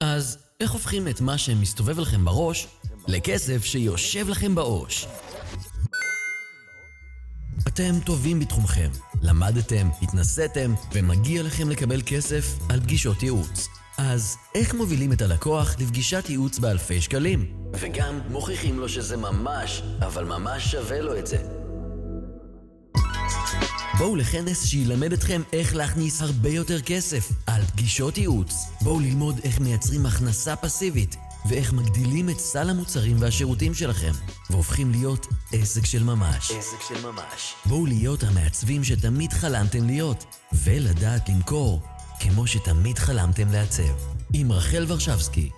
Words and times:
אז 0.00 0.38
איך 0.60 0.70
הופכים 0.70 1.08
את 1.08 1.20
מה 1.20 1.38
שמסתובב 1.38 1.98
לכם 1.98 2.24
בראש 2.24 2.66
לכסף 3.08 3.64
שיושב 3.64 4.28
לכם 4.28 4.54
בעו"ש? 4.54 5.06
אתם 7.68 7.92
טובים 8.06 8.40
בתחומכם, 8.40 8.90
למדתם, 9.22 9.88
התנסיתם, 10.02 10.74
ומגיע 10.92 11.42
לכם 11.42 11.70
לקבל 11.70 12.02
כסף 12.06 12.44
על 12.68 12.80
פגישות 12.80 13.22
ייעוץ. 13.22 13.68
אז 13.98 14.36
איך 14.54 14.74
מובילים 14.74 15.12
את 15.12 15.22
הלקוח 15.22 15.76
לפגישת 15.78 16.24
ייעוץ 16.28 16.58
באלפי 16.58 17.00
שקלים? 17.00 17.52
וגם 17.72 18.20
מוכיחים 18.30 18.78
לו 18.78 18.88
שזה 18.88 19.16
ממש, 19.16 19.82
אבל 20.00 20.24
ממש 20.24 20.70
שווה 20.70 21.00
לו 21.00 21.18
את 21.18 21.26
זה. 21.26 21.59
בואו 23.98 24.16
לכנס 24.16 24.64
שילמד 24.64 25.12
אתכם 25.12 25.42
איך 25.52 25.74
להכניס 25.74 26.22
הרבה 26.22 26.48
יותר 26.48 26.80
כסף 26.80 27.28
על 27.46 27.62
פגישות 27.62 28.18
ייעוץ. 28.18 28.54
בואו 28.80 29.00
ללמוד 29.00 29.40
איך 29.44 29.60
מייצרים 29.60 30.06
הכנסה 30.06 30.56
פסיבית 30.56 31.16
ואיך 31.48 31.72
מגדילים 31.72 32.30
את 32.30 32.38
סל 32.38 32.70
המוצרים 32.70 33.16
והשירותים 33.20 33.74
שלכם 33.74 34.12
והופכים 34.50 34.90
להיות 34.90 35.26
עסק 35.52 35.86
של 35.86 36.02
ממש. 36.02 36.50
עסק 36.50 36.80
של 36.88 37.06
ממש. 37.06 37.54
בואו 37.66 37.86
להיות 37.86 38.22
המעצבים 38.22 38.84
שתמיד 38.84 39.32
חלמתם 39.32 39.86
להיות 39.86 40.24
ולדעת 40.52 41.28
למכור 41.28 41.82
כמו 42.20 42.46
שתמיד 42.46 42.98
חלמתם 42.98 43.52
לעצב. 43.52 43.92
עם 44.32 44.52
רחל 44.52 44.84
ורשבסקי, 44.88 45.50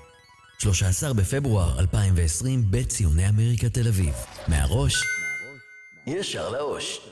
13 0.58 1.12
בפברואר 1.12 1.80
2020 1.80 2.64
בציוני 2.70 3.28
אמריקה 3.28 3.68
תל 3.68 3.88
אביב. 3.88 4.14
מהראש, 4.48 5.04
ישר 6.06 6.50
לאוש. 6.50 7.11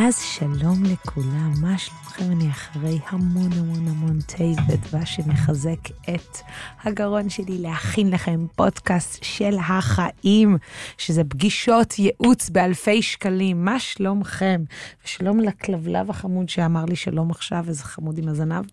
אז 0.00 0.18
שלום 0.18 0.82
לכולם, 0.84 1.52
מה 1.60 1.78
שלומכם? 1.78 2.24
אני 2.32 2.50
אחרי 2.50 2.98
המון 3.08 3.52
המון 3.52 3.88
המון 3.88 4.18
תה 4.20 4.44
ודבש 4.68 5.16
שמחזק 5.16 5.78
את 6.14 6.36
הגרון 6.82 7.30
שלי 7.30 7.58
להכין 7.58 8.10
לכם 8.10 8.46
פודקאסט 8.56 9.24
של 9.24 9.56
החיים, 9.58 10.56
שזה 10.98 11.24
פגישות 11.24 11.98
ייעוץ 11.98 12.50
באלפי 12.50 13.02
שקלים. 13.02 13.64
מה 13.64 13.80
שלומכם? 13.80 14.64
ושלום 15.04 15.40
לכלבלב 15.40 16.10
החמוד 16.10 16.48
שאמר 16.48 16.84
לי 16.84 16.96
שלום 16.96 17.30
עכשיו, 17.30 17.64
איזה 17.68 17.84
חמוד 17.84 18.18
עם 18.18 18.28
הזנב. 18.28 18.64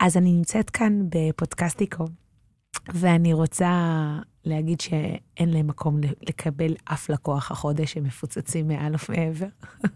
אז 0.00 0.16
אני 0.16 0.32
נמצאת 0.32 0.70
כאן 0.70 1.02
בפודקאסטיקו, 1.08 2.04
ואני 2.94 3.32
רוצה 3.32 3.70
להגיד 4.44 4.80
שאין 4.80 5.50
להם 5.50 5.66
מקום 5.66 6.00
לקבל 6.28 6.74
אף 6.84 7.10
לקוח 7.10 7.50
החודש, 7.50 7.96
הם 7.96 8.04
מפוצצים 8.04 8.68
מעל 8.68 8.94
ומעבר. 9.08 9.46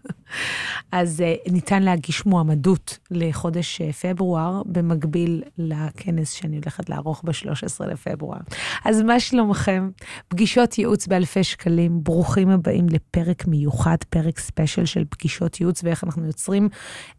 אז 0.91 1.23
uh, 1.47 1.51
ניתן 1.51 1.83
להגיש 1.83 2.25
מועמדות 2.25 2.97
לחודש 3.11 3.81
uh, 3.81 3.93
פברואר, 3.93 4.61
במקביל 4.65 5.43
לכנס 5.57 6.31
שאני 6.31 6.57
הולכת 6.57 6.89
לערוך 6.89 7.23
ב-13 7.23 7.85
לפברואר. 7.85 8.39
אז 8.85 9.01
מה 9.01 9.19
שלומכם? 9.19 9.89
פגישות 10.27 10.77
ייעוץ 10.77 11.07
באלפי 11.07 11.43
שקלים, 11.43 12.03
ברוכים 12.03 12.49
הבאים 12.49 12.85
לפרק 12.89 13.47
מיוחד, 13.47 13.97
פרק 14.09 14.39
ספיישל 14.39 14.85
של 14.85 15.03
פגישות 15.09 15.59
ייעוץ, 15.61 15.83
ואיך 15.83 16.03
אנחנו 16.03 16.25
יוצרים 16.25 16.69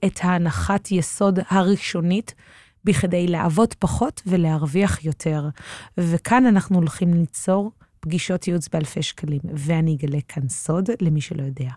את 0.04 0.20
ההנחת 0.22 0.90
יסוד 0.90 1.38
הראשונית. 1.50 2.34
בכדי 2.86 3.26
לעבוד 3.26 3.74
פחות 3.74 4.22
ולהרוויח 4.26 5.04
יותר. 5.04 5.48
וכאן 5.98 6.46
אנחנו 6.46 6.76
הולכים 6.76 7.14
ליצור 7.14 7.70
פגישות 8.00 8.48
ייעוץ 8.48 8.68
באלפי 8.68 9.02
שקלים, 9.02 9.40
ואני 9.54 9.96
אגלה 9.96 10.18
כאן 10.28 10.48
סוד 10.48 10.88
למי 11.00 11.20
שלא 11.20 11.42
יודע. 11.42 11.70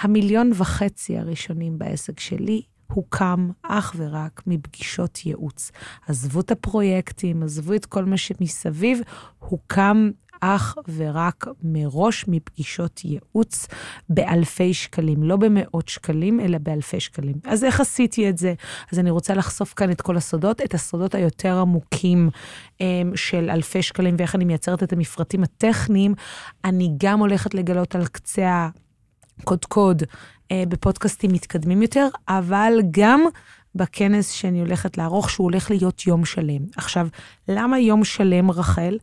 המיליון 0.00 0.50
וחצי 0.54 1.18
הראשונים 1.18 1.78
בעסק 1.78 2.20
שלי 2.20 2.62
הוקם 2.92 3.50
אך 3.62 3.94
ורק 3.96 4.42
מפגישות 4.46 5.26
ייעוץ. 5.26 5.70
עזבו 6.08 6.40
את 6.40 6.50
הפרויקטים, 6.50 7.42
עזבו 7.42 7.74
את 7.74 7.86
כל 7.86 8.04
מה 8.04 8.16
שמסביב, 8.16 9.00
הוקם 9.38 10.10
אך 10.40 10.78
ורק 10.96 11.46
מראש 11.62 12.24
מפגישות 12.28 13.04
ייעוץ 13.04 13.66
באלפי 14.08 14.74
שקלים, 14.74 15.22
לא 15.22 15.36
במאות 15.36 15.88
שקלים, 15.88 16.40
אלא 16.40 16.58
באלפי 16.58 17.00
שקלים. 17.00 17.36
אז 17.44 17.64
איך 17.64 17.80
עשיתי 17.80 18.28
את 18.28 18.38
זה? 18.38 18.54
אז 18.92 18.98
אני 18.98 19.10
רוצה 19.10 19.34
לחשוף 19.34 19.74
כאן 19.74 19.90
את 19.90 20.00
כל 20.00 20.16
הסודות, 20.16 20.60
את 20.60 20.74
הסודות 20.74 21.14
היותר 21.14 21.58
עמוקים 21.58 22.30
אמ, 22.80 23.12
של 23.14 23.50
אלפי 23.50 23.82
שקלים, 23.82 24.14
ואיך 24.18 24.34
אני 24.34 24.44
מייצרת 24.44 24.82
את 24.82 24.92
המפרטים 24.92 25.42
הטכניים. 25.42 26.14
אני 26.64 26.94
גם 26.96 27.20
הולכת 27.20 27.54
לגלות 27.54 27.94
על 27.94 28.06
קצה 28.06 28.68
הקודקוד 29.38 30.02
אה, 30.52 30.64
בפודקאסטים 30.68 31.32
מתקדמים 31.32 31.82
יותר, 31.82 32.08
אבל 32.28 32.72
גם... 32.90 33.20
בכנס 33.74 34.30
שאני 34.30 34.60
הולכת 34.60 34.98
לערוך, 34.98 35.30
שהוא 35.30 35.44
הולך 35.44 35.70
להיות 35.70 36.06
יום 36.06 36.24
שלם. 36.24 36.62
עכשיו, 36.76 37.08
למה 37.48 37.78
יום 37.78 38.04
שלם, 38.04 38.50
רחל? 38.50 38.98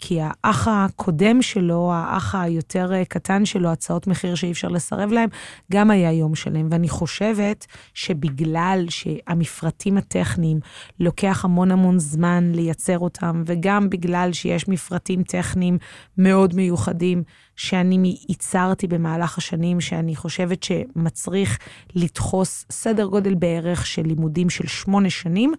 כי 0.00 0.20
האח 0.22 0.68
הקודם 0.68 1.42
שלו, 1.42 1.92
האח 1.92 2.34
היותר 2.34 2.92
אה, 2.92 3.04
קטן 3.04 3.44
שלו, 3.44 3.68
הצעות 3.68 4.06
מחיר 4.06 4.34
שאי 4.34 4.52
אפשר 4.52 4.68
לסרב 4.68 5.12
להם, 5.12 5.28
גם 5.72 5.90
היה 5.90 6.12
יום 6.12 6.34
שלם. 6.34 6.68
ואני 6.70 6.88
חושבת 6.88 7.66
שבגלל 7.94 8.86
שהמפרטים 8.88 9.96
הטכניים 9.96 10.60
לוקח 11.00 11.44
המון 11.44 11.70
המון 11.70 11.98
זמן 11.98 12.52
לייצר 12.54 12.98
אותם, 12.98 13.42
וגם 13.46 13.90
בגלל 13.90 14.32
שיש 14.32 14.68
מפרטים 14.68 15.22
טכניים 15.22 15.78
מאוד 16.18 16.54
מיוחדים, 16.54 17.22
שאני 17.56 18.16
ייצרתי 18.28 18.86
במהלך 18.86 19.38
השנים, 19.38 19.80
שאני 19.80 20.16
חושבת 20.16 20.62
שמצריך 20.62 21.58
לדחוס 21.94 22.66
סדר 22.70 23.06
גודל 23.06 23.34
בערך 23.34 23.86
של 23.86 24.02
לימודים 24.02 24.50
של 24.50 24.66
שמונה 24.66 25.10
שנים, 25.10 25.52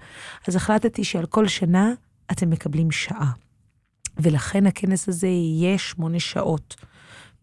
אז 0.47 0.55
החלטתי 0.55 1.03
שעל 1.03 1.25
כל 1.25 1.47
שנה 1.47 1.93
אתם 2.31 2.49
מקבלים 2.49 2.91
שעה. 2.91 3.31
ולכן 4.17 4.67
הכנס 4.67 5.09
הזה 5.09 5.27
יהיה 5.27 5.77
שמונה 5.77 6.19
שעות. 6.19 6.75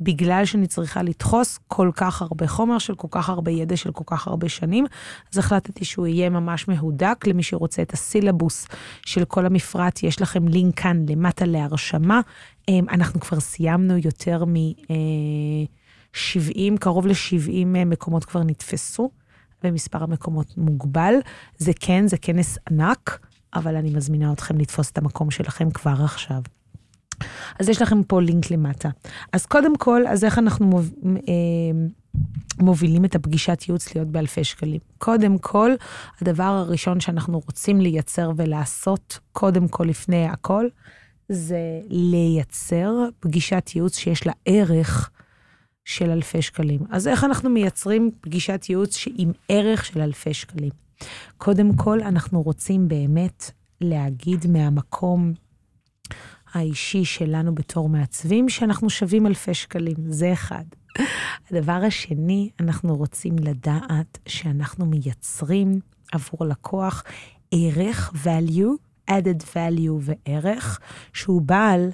בגלל 0.00 0.44
שאני 0.44 0.66
צריכה 0.66 1.02
לדחוס 1.02 1.58
כל 1.68 1.90
כך 1.94 2.22
הרבה 2.22 2.46
חומר 2.46 2.78
של 2.78 2.94
כל 2.94 3.08
כך 3.10 3.28
הרבה 3.28 3.50
ידע 3.50 3.76
של 3.76 3.92
כל 3.92 4.04
כך 4.06 4.26
הרבה 4.26 4.48
שנים, 4.48 4.86
אז 5.32 5.38
החלטתי 5.38 5.84
שהוא 5.84 6.06
יהיה 6.06 6.30
ממש 6.30 6.68
מהודק 6.68 7.24
למי 7.26 7.42
שרוצה 7.42 7.82
את 7.82 7.92
הסילבוס 7.92 8.66
של 9.06 9.24
כל 9.24 9.46
המפרט, 9.46 10.02
יש 10.02 10.22
לכם 10.22 10.48
לינק 10.48 10.80
כאן 10.80 11.04
למטה 11.08 11.44
להרשמה. 11.44 12.20
אמ, 12.68 12.86
אנחנו 12.90 13.20
כבר 13.20 13.40
סיימנו 13.40 13.96
יותר 13.96 14.44
מ-70, 14.44 14.90
אה, 16.72 16.78
קרוב 16.80 17.06
ל-70 17.06 17.76
אה, 17.76 17.84
מקומות 17.84 18.24
כבר 18.24 18.42
נתפסו, 18.42 19.10
ומספר 19.64 20.02
המקומות 20.02 20.58
מוגבל. 20.58 21.14
זה 21.58 21.72
כן, 21.80 22.06
זה 22.06 22.16
כנס 22.16 22.58
ענק, 22.70 23.26
אבל 23.54 23.76
אני 23.76 23.90
מזמינה 23.90 24.32
אתכם 24.32 24.58
לתפוס 24.58 24.90
את 24.90 24.98
המקום 24.98 25.30
שלכם 25.30 25.70
כבר 25.70 25.94
עכשיו. 26.04 26.40
אז 27.60 27.68
יש 27.68 27.82
לכם 27.82 28.02
פה 28.02 28.22
לינק 28.22 28.50
למטה. 28.50 28.88
אז 29.32 29.46
קודם 29.46 29.76
כל, 29.76 30.06
אז 30.06 30.24
איך 30.24 30.38
אנחנו. 30.38 30.80
אה, 31.28 31.88
מובילים 32.60 33.04
את 33.04 33.14
הפגישת 33.14 33.64
ייעוץ 33.68 33.94
להיות 33.94 34.08
באלפי 34.08 34.44
שקלים? 34.44 34.80
קודם 34.98 35.38
כל, 35.38 35.70
הדבר 36.20 36.42
הראשון 36.42 37.00
שאנחנו 37.00 37.38
רוצים 37.46 37.80
לייצר 37.80 38.30
ולעשות, 38.36 39.18
קודם 39.32 39.68
כל, 39.68 39.84
לפני 39.84 40.24
הכל, 40.28 40.68
זה 41.28 41.80
לייצר 41.88 42.92
פגישת 43.20 43.70
ייעוץ 43.74 43.98
שיש 43.98 44.26
לה 44.26 44.32
ערך 44.44 45.10
של 45.84 46.10
אלפי 46.10 46.42
שקלים. 46.42 46.80
אז 46.90 47.08
איך 47.08 47.24
אנחנו 47.24 47.50
מייצרים 47.50 48.10
פגישת 48.20 48.66
ייעוץ 48.68 49.04
עם 49.16 49.32
ערך 49.48 49.84
של 49.84 50.00
אלפי 50.00 50.34
שקלים? 50.34 50.70
קודם 51.38 51.76
כל, 51.76 52.00
אנחנו 52.00 52.42
רוצים 52.42 52.88
באמת 52.88 53.50
להגיד 53.80 54.46
מהמקום 54.46 55.32
האישי 56.52 57.04
שלנו 57.04 57.54
בתור 57.54 57.88
מעצבים, 57.88 58.48
שאנחנו 58.48 58.90
שווים 58.90 59.26
אלפי 59.26 59.54
שקלים, 59.54 59.96
זה 60.08 60.32
אחד. 60.32 60.64
הדבר 61.50 61.80
השני, 61.86 62.50
אנחנו 62.60 62.96
רוצים 62.96 63.36
לדעת 63.38 64.18
שאנחנו 64.28 64.86
מייצרים 64.86 65.80
עבור 66.12 66.46
לקוח 66.46 67.04
ערך, 67.52 68.12
value, 68.24 69.10
added 69.10 69.42
value 69.54 70.00
וערך, 70.00 70.80
שהוא 71.12 71.42
בעל 71.42 71.90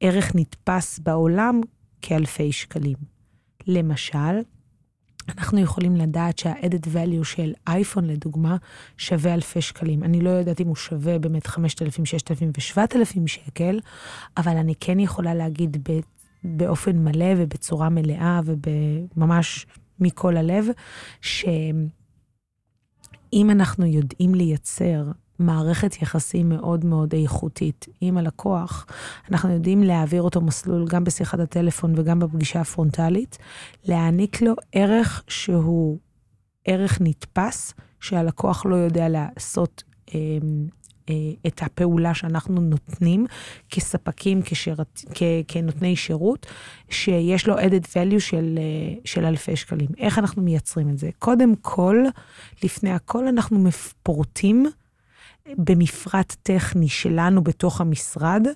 ערך 0.00 0.32
נתפס 0.34 0.98
בעולם 0.98 1.60
כאלפי 2.02 2.52
שקלים. 2.52 2.96
למשל, 3.66 4.40
אנחנו 5.28 5.60
יכולים 5.60 5.96
לדעת 5.96 6.38
שה-added 6.38 6.86
value 6.94 7.24
של 7.24 7.52
אייפון, 7.66 8.06
לדוגמה, 8.06 8.56
שווה 8.96 9.34
אלפי 9.34 9.60
שקלים. 9.60 10.04
אני 10.04 10.20
לא 10.20 10.30
יודעת 10.30 10.60
אם 10.60 10.66
הוא 10.66 10.76
שווה 10.76 11.18
באמת 11.18 11.46
5,000, 11.46 12.04
6,000 12.04 12.50
ו-7,000 12.58 13.26
שקל, 13.26 13.80
אבל 14.36 14.56
אני 14.56 14.74
כן 14.80 15.00
יכולה 15.00 15.34
להגיד 15.34 15.88
באופן 16.44 17.04
מלא 17.04 17.34
ובצורה 17.36 17.88
מלאה 17.88 18.40
וממש 18.44 19.66
מכל 20.00 20.36
הלב, 20.36 20.66
שאם 21.20 21.90
אנחנו 23.50 23.86
יודעים 23.86 24.34
לייצר 24.34 25.04
מערכת 25.38 26.02
יחסים 26.02 26.48
מאוד 26.48 26.84
מאוד 26.84 27.14
איכותית 27.14 27.86
עם 28.00 28.16
הלקוח, 28.16 28.86
אנחנו 29.30 29.50
יודעים 29.50 29.82
להעביר 29.82 30.22
אותו 30.22 30.40
מסלול 30.40 30.86
גם 30.88 31.04
בשיחת 31.04 31.40
הטלפון 31.40 31.98
וגם 31.98 32.18
בפגישה 32.18 32.60
הפרונטלית, 32.60 33.38
להעניק 33.84 34.42
לו 34.42 34.54
ערך 34.72 35.22
שהוא 35.28 35.98
ערך 36.64 36.98
נתפס, 37.00 37.74
שהלקוח 38.00 38.66
לא 38.66 38.76
יודע 38.76 39.08
לעשות 39.08 39.82
אה, 40.14 40.20
את 41.46 41.62
הפעולה 41.62 42.14
שאנחנו 42.14 42.60
נותנים 42.60 43.26
כספקים, 43.70 44.40
כשרת, 44.44 45.00
כ, 45.14 45.22
כנותני 45.48 45.96
שירות, 45.96 46.46
שיש 46.90 47.46
לו 47.46 47.58
added 47.58 47.84
value 47.84 48.20
של, 48.20 48.58
של 49.04 49.24
אלפי 49.24 49.56
שקלים. 49.56 49.88
איך 49.98 50.18
אנחנו 50.18 50.42
מייצרים 50.42 50.90
את 50.90 50.98
זה? 50.98 51.10
קודם 51.18 51.54
כל, 51.56 52.04
לפני 52.62 52.90
הכל 52.90 53.28
אנחנו 53.28 53.68
פורטים 54.02 54.66
במפרט 55.58 56.36
טכני 56.42 56.88
שלנו 56.88 57.44
בתוך 57.44 57.80
המשרד, 57.80 58.46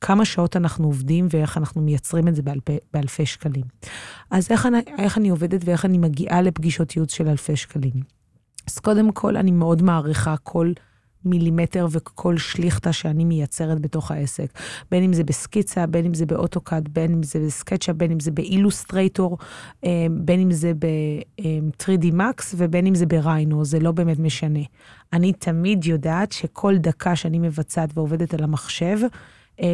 כמה 0.00 0.24
שעות 0.24 0.56
אנחנו 0.56 0.86
עובדים 0.86 1.26
ואיך 1.30 1.58
אנחנו 1.58 1.82
מייצרים 1.82 2.28
את 2.28 2.34
זה 2.34 2.42
באלפי, 2.42 2.78
באלפי 2.92 3.26
שקלים. 3.26 3.64
אז 4.30 4.50
איך 4.50 4.66
אני, 4.66 4.78
איך 4.98 5.18
אני 5.18 5.28
עובדת 5.28 5.60
ואיך 5.64 5.84
אני 5.84 5.98
מגיעה 5.98 6.42
לפגישות 6.42 6.96
ייעוץ 6.96 7.12
של 7.12 7.28
אלפי 7.28 7.56
שקלים? 7.56 8.02
אז 8.66 8.78
קודם 8.78 9.12
כל, 9.12 9.36
אני 9.36 9.50
מאוד 9.50 9.82
מעריכה 9.82 10.36
כל 10.36 10.72
מילימטר 11.24 11.86
וכל 11.90 12.38
שליכטה 12.38 12.92
שאני 12.92 13.24
מייצרת 13.24 13.80
בתוך 13.80 14.10
העסק. 14.10 14.46
בין 14.90 15.04
אם 15.04 15.12
זה 15.12 15.24
בסקיצה, 15.24 15.86
בין 15.86 16.06
אם 16.06 16.14
זה 16.14 16.26
באוטוקאד, 16.26 16.88
בין 16.92 17.12
אם 17.12 17.22
זה 17.22 17.38
בסקצ'ה, 17.38 17.92
בין 17.92 18.10
אם 18.10 18.20
זה 18.20 18.30
באילוסטרייטור, 18.30 19.38
אה, 19.84 20.06
בין 20.10 20.40
אם 20.40 20.50
זה 20.50 20.72
ב-3D 20.78 22.04
Max 22.12 22.54
ובין 22.56 22.86
אם 22.86 22.94
זה 22.94 23.06
בריינו, 23.06 23.64
זה 23.64 23.80
לא 23.80 23.92
באמת 23.92 24.18
משנה. 24.18 24.60
אני 25.12 25.32
תמיד 25.32 25.84
יודעת 25.84 26.32
שכל 26.32 26.76
דקה 26.78 27.16
שאני 27.16 27.38
מבצעת 27.38 27.90
ועובדת 27.94 28.34
על 28.34 28.44
המחשב, 28.44 28.98
אה, 29.02 29.08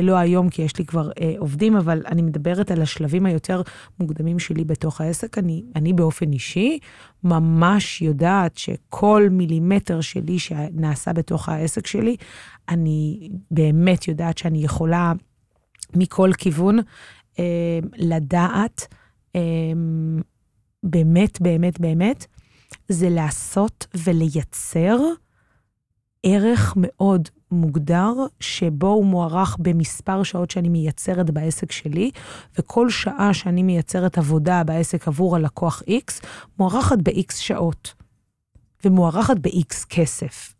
לא 0.03 0.17
היום, 0.17 0.49
כי 0.51 0.63
יש 0.63 0.79
לי 0.79 0.85
כבר 0.85 1.11
אה, 1.21 1.35
עובדים, 1.39 1.77
אבל 1.77 2.03
אני 2.07 2.23
מדברת 2.23 2.71
על 2.71 2.83
השלבים 2.83 3.27
היותר 3.27 3.63
מוקדמים 4.01 4.39
שלי 4.39 4.65
בתוך 4.65 5.01
העסק. 5.01 5.39
אני, 5.39 5.65
אני 5.77 5.93
באופן 5.93 6.33
אישי 6.33 6.79
ממש 7.25 8.03
יודעת 8.03 8.57
שכל 8.57 9.29
מילימטר 9.31 10.01
שלי 10.01 10.39
שנעשה 10.39 11.13
בתוך 11.13 11.49
העסק 11.49 11.87
שלי, 11.87 12.17
אני 12.69 13.29
באמת 13.51 14.09
יודעת 14.09 14.39
שאני 14.39 14.65
יכולה 14.65 15.13
מכל 15.95 16.31
כיוון 16.39 16.79
אה, 17.39 17.79
לדעת, 17.97 18.87
אה, 19.37 19.41
באמת, 20.83 21.41
באמת, 21.41 21.81
באמת, 21.81 22.27
זה 22.89 23.09
לעשות 23.09 23.87
ולייצר 23.95 24.97
ערך 26.29 26.75
מאוד 26.77 27.29
מוגדר, 27.51 28.13
שבו 28.41 28.87
הוא 28.87 29.05
מוערך 29.05 29.57
במספר 29.61 30.23
שעות 30.23 30.51
שאני 30.51 30.69
מייצרת 30.69 31.31
בעסק 31.31 31.73
שלי, 31.73 32.11
וכל 32.59 32.91
שעה 32.91 33.35
שאני 33.35 33.63
מייצרת 33.63 34.19
עבודה 34.19 34.65
בעסק 34.65 35.09
עבור 35.09 35.37
הלקוח 35.37 35.83
X, 35.83 36.27
מוערכת 36.59 36.99
ב-X 37.03 37.35
שעות, 37.35 37.95
ומוערכת 38.85 39.37
ב-X 39.41 39.87
כסף. 39.89 40.55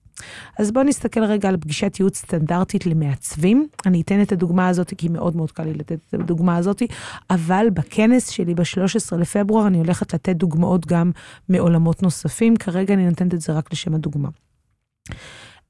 אז 0.59 0.73
בואו 0.73 0.85
נסתכל 0.85 1.25
רגע 1.25 1.49
על 1.49 1.57
פגישת 1.57 1.97
ייעוץ 2.01 2.19
סטנדרטית 2.19 2.87
למעצבים. 2.87 3.69
אני 3.87 4.01
אתן 4.01 4.23
את 4.23 4.33
הדוגמה 4.33 4.69
הזאת, 4.69 4.95
כי 4.99 5.09
מאוד 5.09 5.37
מאוד 5.37 5.53
קל 5.53 5.65
לי 5.65 5.75
לתת 5.75 5.99
את 6.09 6.15
הדוגמה 6.15 6.57
הזאת, 6.57 6.83
אבל 7.31 7.67
בכנס 7.75 8.29
שלי 8.29 8.55
ב-13 8.55 9.17
לפברואר 9.17 9.67
אני 9.67 9.79
הולכת 9.79 10.15
לתת 10.15 10.37
דוגמאות 10.37 10.87
גם 10.87 11.11
מעולמות 11.49 12.03
נוספים. 12.03 12.57
כרגע 12.57 12.95
אני 12.95 13.09
נותנת 13.09 13.35
את 13.35 13.41
זה 13.41 13.53
רק 13.53 13.73
לשם 13.73 13.95
הדוגמה. 13.95 14.29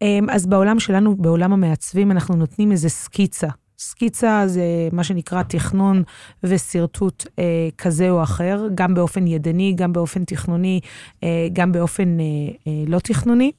אמ, 0.02 0.30
אז 0.30 0.46
בעולם 0.46 0.80
שלנו, 0.80 1.16
בעולם 1.16 1.52
המעצבים, 1.52 2.10
אנחנו 2.10 2.36
נותנים 2.36 2.72
איזה 2.72 2.88
סקיצה. 2.88 3.48
סקיצה 3.78 4.42
זה 4.46 4.88
מה 4.92 5.04
שנקרא 5.04 5.42
תכנון 5.42 6.02
ושרטוט 6.42 7.26
אה, 7.38 7.68
כזה 7.78 8.10
או 8.10 8.22
אחר, 8.22 8.66
גם 8.74 8.94
באופן 8.94 9.26
ידני, 9.26 9.72
גם 9.76 9.92
באופן 9.92 10.24
תכנוני, 10.24 10.80
אה, 11.22 11.48
גם 11.52 11.72
באופן 11.72 12.20
אה, 12.20 12.24
אה, 12.66 12.84
לא 12.86 12.98
תכנוני. 12.98 13.52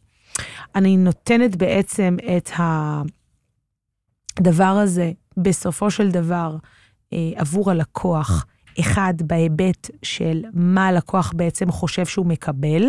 אני 0.76 0.98
נותנת 0.98 1.56
בעצם 1.56 2.18
את 2.38 2.50
הדבר 4.40 4.64
הזה, 4.64 5.12
בסופו 5.38 5.92
של 5.92 6.12
דבר, 6.12 6.56
אה, 7.14 7.32
עבור 7.36 7.72
הלקוח, 7.72 8.46
אחד, 8.80 9.14
בהיבט 9.22 9.90
של 10.04 10.44
מה 10.54 10.88
הלקוח 10.88 11.34
בעצם 11.36 11.72
חושב 11.72 12.06
שהוא 12.06 12.26
מקבל, 12.26 12.84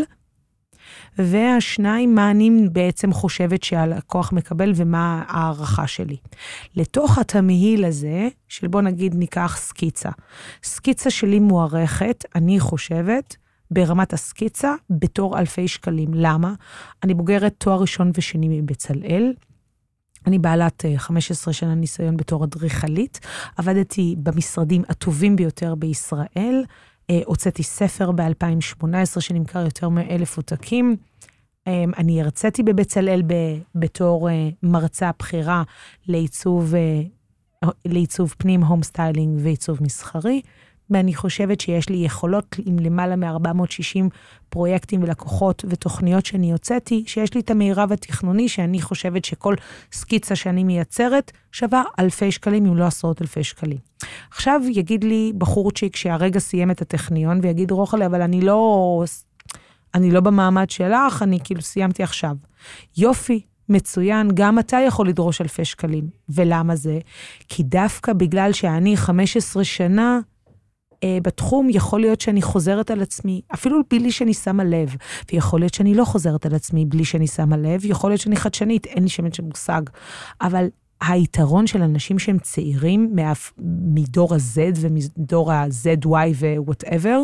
והשניים, 1.18 2.14
מה 2.14 2.30
אני 2.30 2.50
בעצם 2.72 3.12
חושבת 3.12 3.62
שהלקוח 3.62 4.32
מקבל 4.32 4.72
ומה 4.74 5.22
ההערכה 5.28 5.86
שלי. 5.86 6.16
לתוך 6.76 7.18
התמהיל 7.18 7.84
הזה, 7.84 8.28
של 8.48 8.68
בוא 8.68 8.80
נגיד 8.82 9.14
ניקח 9.14 9.56
סקיצה. 9.60 10.10
סקיצה 10.62 11.10
שלי 11.10 11.38
מוערכת, 11.38 12.24
אני 12.34 12.60
חושבת, 12.60 13.36
ברמת 13.70 14.12
הסקיצה, 14.12 14.74
בתור 14.90 15.38
אלפי 15.38 15.68
שקלים. 15.68 16.08
למה? 16.14 16.54
אני 17.04 17.14
בוגרת 17.14 17.54
תואר 17.58 17.80
ראשון 17.80 18.10
ושני 18.16 18.60
מבצלאל. 18.60 19.32
אני 20.26 20.38
בעלת 20.38 20.84
15 20.96 21.52
אה, 21.52 21.56
שנה 21.58 21.74
ניסיון 21.74 22.16
בתור 22.16 22.44
אדריכלית, 22.44 23.20
עבדתי 23.56 24.16
במשרדים 24.18 24.82
הטובים 24.88 25.36
ביותר 25.36 25.74
בישראל, 25.74 26.64
הוצאתי 27.24 27.62
ספר 27.62 28.12
ב-2018 28.12 29.20
שנמכר 29.20 29.64
יותר 29.64 29.88
מאלף 29.88 30.36
עותקים. 30.36 30.96
אה, 31.68 31.84
אני 31.98 32.22
הרציתי 32.22 32.62
בבצלאל 32.62 33.22
בתור 33.74 34.30
אה, 34.30 34.48
מרצה 34.62 35.10
בכירה 35.18 35.62
לעיצוב, 36.08 36.74
לעיצוב 37.84 38.34
פנים, 38.38 38.62
home 38.62 38.82
styling 38.82 39.40
ועיצוב 39.42 39.78
מסחרי. 39.82 40.40
ואני 40.90 41.14
חושבת 41.14 41.60
שיש 41.60 41.88
לי 41.88 41.96
יכולות 41.96 42.56
עם 42.66 42.78
למעלה 42.78 43.16
מ-460 43.16 44.04
פרויקטים 44.48 45.02
ולקוחות 45.02 45.64
ותוכניות 45.68 46.26
שאני 46.26 46.52
הוצאתי, 46.52 47.04
שיש 47.06 47.34
לי 47.34 47.40
את 47.40 47.50
המירב 47.50 47.92
התכנוני, 47.92 48.48
שאני 48.48 48.82
חושבת 48.82 49.24
שכל 49.24 49.54
סקיצה 49.92 50.36
שאני 50.36 50.64
מייצרת 50.64 51.32
שווה 51.52 51.82
אלפי 51.98 52.32
שקלים, 52.32 52.66
אם 52.66 52.76
לא 52.76 52.84
עשרות 52.84 53.22
אלפי 53.22 53.44
שקלים. 53.44 53.78
עכשיו 54.30 54.60
יגיד 54.70 55.04
לי 55.04 55.32
בחורצ'יק 55.38 55.96
שהרגע 55.96 56.38
סיים 56.38 56.70
את 56.70 56.82
הטכניון, 56.82 57.40
ויגיד, 57.42 57.70
רוחלה, 57.70 58.06
אבל 58.06 58.22
אני 58.22 58.40
לא, 58.40 59.04
אני 59.94 60.10
לא 60.10 60.20
במעמד 60.20 60.70
שלך, 60.70 61.22
אני 61.22 61.38
כאילו 61.44 61.62
סיימתי 61.62 62.02
עכשיו. 62.02 62.36
יופי, 62.96 63.40
מצוין, 63.68 64.30
גם 64.34 64.58
אתה 64.58 64.76
יכול 64.86 65.08
לדרוש 65.08 65.40
אלפי 65.40 65.64
שקלים. 65.64 66.08
ולמה 66.28 66.76
זה? 66.76 66.98
כי 67.48 67.62
דווקא 67.62 68.12
בגלל 68.12 68.52
שאני 68.52 68.96
15 68.96 69.64
שנה, 69.64 70.20
אה, 71.04 71.18
בתחום, 71.22 71.68
יכול 71.70 72.00
להיות 72.00 72.20
שאני 72.20 72.42
חוזרת 72.42 72.90
על 72.90 73.02
עצמי, 73.02 73.40
אפילו 73.54 73.78
בלי 73.90 74.12
שאני 74.12 74.34
שמה 74.34 74.64
לב. 74.64 74.96
ויכול 75.32 75.60
להיות 75.60 75.74
שאני 75.74 75.94
לא 75.94 76.04
חוזרת 76.04 76.46
על 76.46 76.54
עצמי 76.54 76.84
בלי 76.84 77.04
שאני 77.04 77.26
שמה 77.26 77.56
לב, 77.56 77.84
יכול 77.84 78.10
להיות 78.10 78.20
שאני 78.20 78.36
חדשנית, 78.36 78.86
אין 78.86 79.02
לי 79.02 79.08
שמץ 79.08 79.36
של 79.36 79.42
מושג. 79.42 79.82
אבל 80.40 80.66
היתרון 81.00 81.66
של 81.66 81.82
אנשים 81.82 82.18
שהם 82.18 82.38
צעירים, 82.38 83.10
מאף, 83.14 83.52
מדור 83.94 84.34
ה-Z 84.34 84.58
ומדור 84.76 85.52
ה-ZY 85.52 86.34
ו-whatever, 86.34 87.16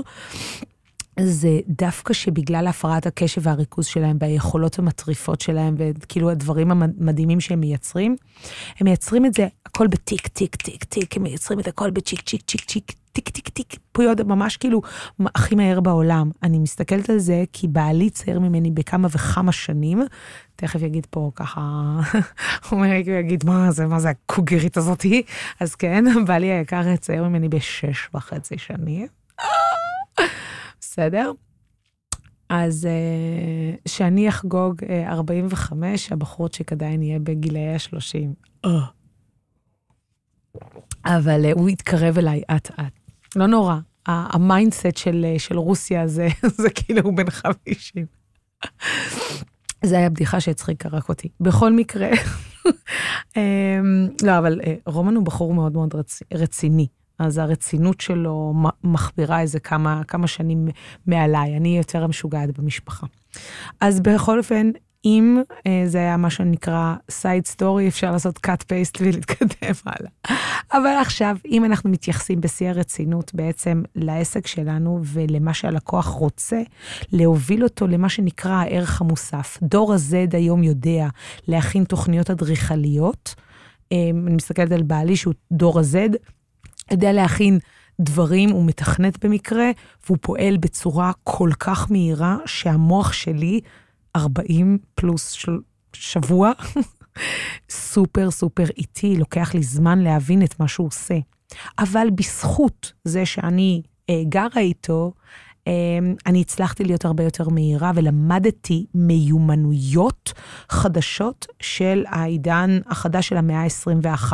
זה 1.21 1.61
דווקא 1.69 2.15
שבגלל 2.15 2.67
הפרעת 2.67 3.07
הקשב 3.07 3.41
והריכוז 3.45 3.87
שלהם 3.87 4.17
והיכולות 4.21 4.79
המטריפות 4.79 5.41
שלהם 5.41 5.75
וכאילו 5.79 6.31
הדברים 6.31 6.71
המדהימים 6.71 7.41
שהם 7.41 7.61
מייצרים, 7.61 8.17
הם 8.81 8.85
מייצרים 8.85 9.27
את 9.27 9.35
זה 9.35 9.47
הכל 9.67 9.87
בטיק, 9.87 10.27
טיק, 10.27 10.57
טיק, 10.57 10.85
טיק, 10.85 11.17
הם 11.17 11.23
מייצרים 11.23 11.61
את 11.61 11.69
הכל 11.69 11.91
בצ'יק, 11.91 12.21
צ'יק, 12.21 12.43
צ'יק, 12.43 12.65
צ'יק, 12.65 12.93
טיק, 13.13 13.29
טיק, 13.29 13.49
טיק, 13.49 13.77
פויות 13.93 14.21
ממש 14.21 14.57
כאילו 14.57 14.83
הכי 15.35 15.55
מהר 15.55 15.81
בעולם. 15.81 16.31
אני 16.43 16.59
מסתכלת 16.59 17.11
על 17.11 17.19
זה 17.19 17.45
כי 17.53 17.69
בעלי 17.69 18.11
צעיר 18.11 18.41
ממני 18.41 18.71
בכמה 18.71 19.09
וכמה 19.11 19.53
שנים, 19.53 20.03
תכף 20.57 20.83
יגיד 20.83 21.07
פה 21.11 21.31
ככה, 21.35 21.61
הוא 22.71 22.87
יגיד, 22.87 23.45
מה 23.47 23.71
זה, 23.71 23.87
מה 23.87 24.01
זה 24.01 24.11
הקוגרית 24.11 24.77
הזאתי? 24.77 25.23
אז 25.61 25.75
כן, 25.75 26.05
בעלי 26.27 26.47
היקר 26.53 26.97
צעיר 26.97 27.25
ממני 27.25 27.49
בשש 27.49 28.09
וחצי 28.15 28.59
שנים. 28.59 29.24
בסדר? 30.95 31.33
אז 32.49 32.89
כשאני 33.85 34.29
אחגוג 34.29 34.83
45, 35.07 36.13
הבחורצ'יק 36.13 36.73
עדיין 36.73 37.03
יהיה 37.03 37.19
בגילאי 37.19 37.69
ה-30. 37.69 38.69
אבל 41.05 41.53
הוא 41.53 41.69
יתקרב 41.69 42.19
אליי 42.19 42.43
אט-אט. 42.57 42.93
לא 43.37 43.47
נורא, 43.47 43.77
ה-mindset 44.07 44.97
של, 44.97 45.27
של 45.39 45.59
רוסיה 45.59 46.07
זה, 46.07 46.29
זה 46.63 46.71
כאילו 46.71 47.01
הוא 47.01 47.17
בן 47.17 47.31
50. 47.31 48.07
זה 49.85 49.99
היה 49.99 50.11
בדיחה 50.11 50.41
שהצחיקה 50.41 50.89
רק 50.89 51.09
אותי. 51.09 51.29
בכל 51.41 51.73
מקרה, 51.73 52.11
לא, 54.27 54.39
אבל 54.39 54.61
רומן 54.87 55.15
הוא 55.15 55.25
בחור 55.25 55.55
מאוד 55.55 55.73
מאוד 55.73 55.95
רצ, 55.95 56.23
רציני. 56.35 56.87
אז 57.19 57.39
הרצינות 57.39 58.01
שלו 58.01 58.55
מחבירה 58.85 59.41
איזה 59.41 59.61
כמה, 59.61 60.03
כמה 60.09 60.27
שנים 60.27 60.69
מעליי. 61.07 61.57
אני 61.57 61.79
יותר 61.79 62.05
המשוגעת 62.05 62.59
במשפחה. 62.59 63.07
אז 63.81 64.01
בכל 64.01 64.39
אופן, 64.39 64.71
אם 65.05 65.43
אה, 65.67 65.83
זה 65.87 65.99
היה 65.99 66.17
מה 66.17 66.31
שנקרא 66.31 66.95
side 67.11 67.47
story, 67.47 67.89
אפשר 67.89 68.11
לעשות 68.13 68.47
cut 68.47 68.63
paste 68.63 69.01
ולהתקדם 69.01 69.75
הלאה. 69.87 70.11
אבל 70.73 70.97
עכשיו, 71.01 71.37
אם 71.51 71.65
אנחנו 71.65 71.91
מתייחסים 71.91 72.41
בשיא 72.41 72.69
הרצינות 72.69 73.35
בעצם 73.35 73.83
לעסק 73.95 74.47
שלנו 74.47 75.01
ולמה 75.05 75.55
שהלקוח 75.55 76.07
רוצה, 76.07 76.63
להוביל 77.13 77.65
אותו 77.65 77.87
למה 77.87 78.09
שנקרא 78.09 78.53
הערך 78.53 79.01
המוסף. 79.01 79.59
דור 79.63 79.93
ה-Z 79.93 80.37
היום 80.37 80.63
יודע 80.63 81.09
להכין 81.49 81.85
תוכניות 81.85 82.31
אדריכליות. 82.31 83.35
אה, 83.93 84.11
אני 84.27 84.35
מסתכלת 84.35 84.73
על 84.73 84.83
בעלי 84.83 85.17
שהוא 85.17 85.35
דור 85.53 85.79
ה-Z, 85.79 85.97
יודע 86.91 87.13
להכין 87.13 87.59
דברים, 88.01 88.51
הוא 88.51 88.67
מתכנת 88.67 89.25
במקרה, 89.25 89.71
והוא 90.07 90.19
פועל 90.21 90.57
בצורה 90.57 91.13
כל 91.25 91.51
כך 91.59 91.91
מהירה, 91.91 92.37
שהמוח 92.47 93.13
שלי 93.13 93.61
40 94.17 94.79
פלוס 94.95 95.31
של... 95.31 95.59
שבוע, 95.97 96.53
סופר 97.71 98.31
סופר 98.31 98.65
איטי, 98.77 99.17
לוקח 99.17 99.55
לי 99.55 99.63
זמן 99.63 99.99
להבין 99.99 100.43
את 100.43 100.61
מה 100.61 100.69
שהוא 100.69 100.87
עושה. 100.87 101.19
אבל 101.79 102.07
בזכות 102.15 102.93
זה 103.05 103.27
שאני 103.27 103.83
אה, 104.11 104.23
גרה 104.29 104.61
איתו, 104.61 105.13
אני 106.27 106.41
הצלחתי 106.41 106.85
להיות 106.85 107.05
הרבה 107.05 107.25
יותר 107.25 107.49
מהירה 107.49 107.93
ולמדתי 107.95 108.87
מיומנויות 108.95 110.33
חדשות 110.69 111.47
של 111.61 112.05
העידן 112.09 112.79
החדש 112.87 113.29
של 113.29 113.37
המאה 113.37 113.63
ה-21. 113.63 114.33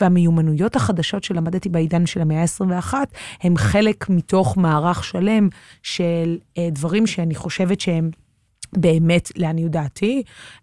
והמיומנויות 0.00 0.76
החדשות 0.76 1.24
שלמדתי 1.24 1.68
בעידן 1.68 2.06
של 2.06 2.20
המאה 2.20 2.42
ה-21 2.42 2.94
הם 3.42 3.56
חלק 3.56 4.08
מתוך 4.08 4.56
מערך 4.56 5.04
שלם 5.04 5.48
של 5.82 6.38
אה, 6.58 6.68
דברים 6.72 7.06
שאני 7.06 7.34
חושבת 7.34 7.80
שהם 7.80 8.10
באמת, 8.76 9.32
לעניות 9.36 9.70
דעתי, 9.70 10.22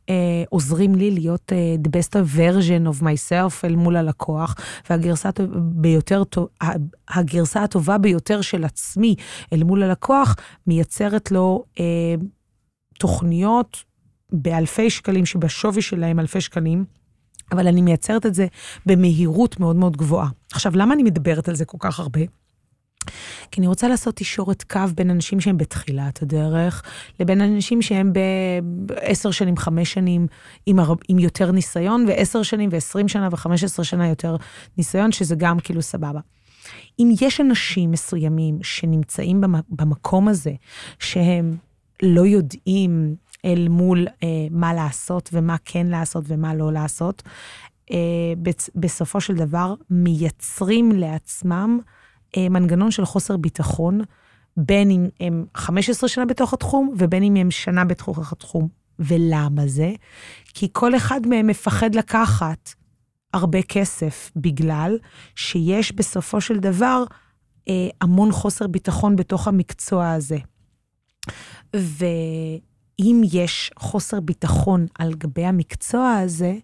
אה, 0.10 0.44
עוזרים 0.50 0.96
לי 0.96 1.12
להיות 1.12 1.54
אה, 1.54 1.76
the 1.84 1.90
best 1.90 2.14
version 2.38 2.94
of 2.94 3.04
myself 3.04 3.54
אל 3.64 3.76
מול 3.76 3.96
הלקוח, 3.96 4.56
והגרסה 4.90 5.30
ביותר, 5.56 6.24
הגרסה 7.10 7.64
הטובה 7.64 7.98
ביותר 7.98 8.42
של 8.42 8.64
עצמי 8.64 9.16
אל 9.54 9.64
מול 9.64 9.84
הלקוח, 9.84 10.36
מייצרת 10.68 11.32
לו 11.32 11.64
אה, 11.80 12.16
תוכניות 13.00 13.84
באלפי 14.32 14.90
שקלים, 14.90 15.26
שבשווי 15.26 15.82
שלהם 15.82 16.20
אלפי 16.20 16.42
שקלים. 16.42 16.86
אבל 17.52 17.68
אני 17.68 17.82
מייצרת 17.82 18.26
את 18.26 18.34
זה 18.34 18.48
במהירות 18.86 19.60
מאוד 19.60 19.76
מאוד 19.76 19.98
גבוהה. 19.98 20.30
עכשיו, 20.54 20.72
למה 20.76 20.94
אני 20.94 21.04
מדברת 21.04 21.50
על 21.50 21.56
זה 21.56 21.66
כל 21.66 21.78
כך 21.80 22.00
הרבה? 22.00 22.22
כי 23.52 23.60
אני 23.60 23.68
רוצה 23.68 23.88
לעשות 23.88 24.16
תישורת 24.16 24.64
קו 24.64 24.80
בין 24.96 25.10
אנשים 25.10 25.40
שהם 25.40 25.58
בתחילת 25.58 26.22
הדרך, 26.22 26.84
לבין 27.20 27.42
אנשים 27.42 27.82
שהם 27.82 28.14
בעשר 28.62 29.32
שנים, 29.32 29.58
חמש 29.58 29.94
שנים, 29.94 30.28
עם, 30.66 30.80
הר... 30.80 30.94
עם 31.08 31.20
יותר 31.20 31.52
ניסיון, 31.52 32.06
ועשר 32.08 32.44
שנים, 32.44 32.70
ועשרים 32.74 33.08
שנה, 33.08 33.30
וחמש 33.32 33.64
עשרה 33.64 33.86
שנה 33.86 34.08
יותר 34.08 34.36
ניסיון, 34.78 35.12
שזה 35.12 35.36
גם 35.36 35.60
כאילו 35.60 35.82
סבבה. 35.82 36.20
אם 37.00 37.14
יש 37.22 37.42
אנשים 37.42 37.92
מסוימים 37.92 38.60
שנמצאים 38.64 39.42
במקום 39.70 40.28
הזה, 40.28 40.54
שהם 41.00 41.58
לא 42.04 42.22
יודעים 42.22 43.16
אל 43.46 43.68
מול 43.70 44.08
אה, 44.24 44.28
מה 44.52 44.74
לעשות 44.74 45.30
ומה 45.34 45.56
כן 45.66 45.88
לעשות 45.88 46.24
ומה 46.28 46.56
לא 46.56 46.74
לעשות, 46.74 47.24
אה, 47.92 47.98
בסופו 48.76 49.22
של 49.22 49.36
דבר 49.36 49.74
מייצרים 49.90 50.92
לעצמם 50.92 51.80
מנגנון 52.38 52.92
של 52.92 53.06
חוסר 53.06 53.38
ביטחון, 53.38 54.02
בין 54.58 54.92
אם 54.92 55.08
הם 55.20 55.46
15 55.56 56.10
שנה 56.10 56.26
בתוך 56.26 56.54
התחום, 56.54 56.94
ובין 56.98 57.24
אם 57.24 57.36
הם 57.36 57.52
שנה 57.52 57.86
בתוך 57.86 58.32
התחום. 58.32 58.68
ולמה 59.00 59.68
זה? 59.68 59.92
כי 60.46 60.68
כל 60.72 60.96
אחד 60.96 61.28
מהם 61.28 61.48
מפחד 61.48 61.96
לקחת 61.96 62.74
הרבה 63.34 63.62
כסף, 63.62 64.32
בגלל 64.36 64.98
שיש 65.36 65.92
בסופו 65.92 66.42
של 66.42 66.60
דבר 66.60 67.04
אה, 67.70 67.88
המון 68.02 68.32
חוסר 68.32 68.68
ביטחון 68.68 69.16
בתוך 69.16 69.48
המקצוע 69.48 70.12
הזה. 70.12 70.38
ואם 71.76 73.22
יש 73.34 73.72
חוסר 73.80 74.20
ביטחון 74.20 74.86
על 75.00 75.14
גבי 75.14 75.46
המקצוע 75.46 76.14
הזה, 76.14 76.56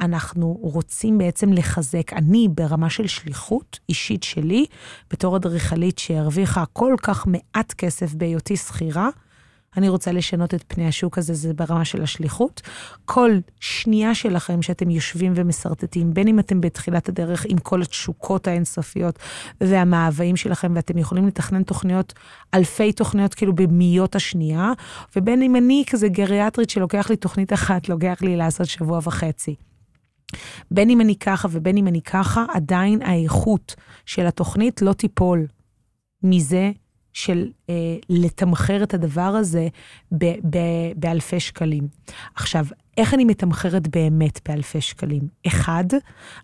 אנחנו 0.00 0.58
רוצים 0.60 1.18
בעצם 1.18 1.52
לחזק, 1.52 2.12
אני 2.12 2.48
ברמה 2.54 2.90
של 2.90 3.06
שליחות 3.06 3.78
אישית 3.88 4.22
שלי, 4.22 4.66
בתור 5.10 5.36
אדריכלית 5.36 5.98
שהרוויחה 5.98 6.64
כל 6.72 6.94
כך 7.02 7.26
מעט 7.26 7.72
כסף 7.72 8.14
בהיותי 8.14 8.56
שכירה, 8.56 9.08
אני 9.76 9.88
רוצה 9.88 10.12
לשנות 10.12 10.54
את 10.54 10.64
פני 10.68 10.86
השוק 10.88 11.18
הזה, 11.18 11.34
זה 11.34 11.54
ברמה 11.54 11.84
של 11.84 12.02
השליחות. 12.02 12.60
כל 13.04 13.30
שנייה 13.60 14.14
שלכם 14.14 14.62
שאתם 14.62 14.90
יושבים 14.90 15.32
ומשרטטים, 15.36 16.14
בין 16.14 16.28
אם 16.28 16.38
אתם 16.38 16.60
בתחילת 16.60 17.08
הדרך 17.08 17.46
עם 17.48 17.58
כל 17.58 17.82
התשוקות 17.82 18.48
האינסופיות 18.48 19.18
והמאוויים 19.60 20.36
שלכם, 20.36 20.72
ואתם 20.76 20.98
יכולים 20.98 21.26
לתכנן 21.26 21.62
תוכניות, 21.62 22.12
אלפי 22.54 22.92
תוכניות 22.92 23.34
כאילו 23.34 23.54
במאיות 23.54 24.16
השנייה, 24.16 24.72
ובין 25.16 25.42
אם 25.42 25.56
אני 25.56 25.84
כזה 25.90 26.08
גריאטרית 26.08 26.70
שלוקח 26.70 27.10
לי 27.10 27.16
תוכנית 27.16 27.52
אחת, 27.52 27.88
לוקח 27.88 28.18
לי 28.22 28.36
לעשות 28.36 28.66
שבוע 28.66 29.00
וחצי. 29.02 29.69
בין 30.70 30.90
אם 30.90 31.00
אני 31.00 31.16
ככה 31.16 31.48
ובין 31.50 31.76
אם 31.76 31.88
אני 31.88 32.02
ככה, 32.02 32.44
עדיין 32.54 33.02
האיכות 33.02 33.74
של 34.06 34.26
התוכנית 34.26 34.82
לא 34.82 34.92
תיפול 34.92 35.46
מזה 36.22 36.70
של 37.12 37.48
אה, 37.70 37.96
לתמחר 38.08 38.82
את 38.82 38.94
הדבר 38.94 39.20
הזה 39.20 39.68
ב- 40.12 40.56
ב- 40.56 40.92
באלפי 40.96 41.40
שקלים. 41.40 41.88
עכשיו, 42.34 42.66
איך 42.96 43.14
אני 43.14 43.24
מתמחרת 43.24 43.88
באמת 43.88 44.48
באלפי 44.48 44.80
שקלים? 44.80 45.28
אחד, 45.46 45.84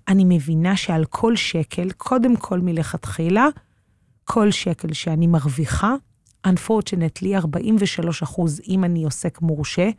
אני 0.08 0.24
מבינה 0.28 0.76
שעל 0.76 1.04
כל 1.04 1.36
שקל, 1.36 1.90
קודם 1.90 2.36
כל 2.36 2.60
מלכתחילה, 2.60 3.46
כל 4.24 4.50
שקל 4.50 4.92
שאני 4.92 5.26
מרוויחה, 5.26 5.94
unfortunately, 6.46 7.36
43 7.36 8.22
אחוז, 8.22 8.60
אם 8.68 8.84
אני 8.84 9.04
עוסק 9.04 9.42
מורשה, 9.42 9.90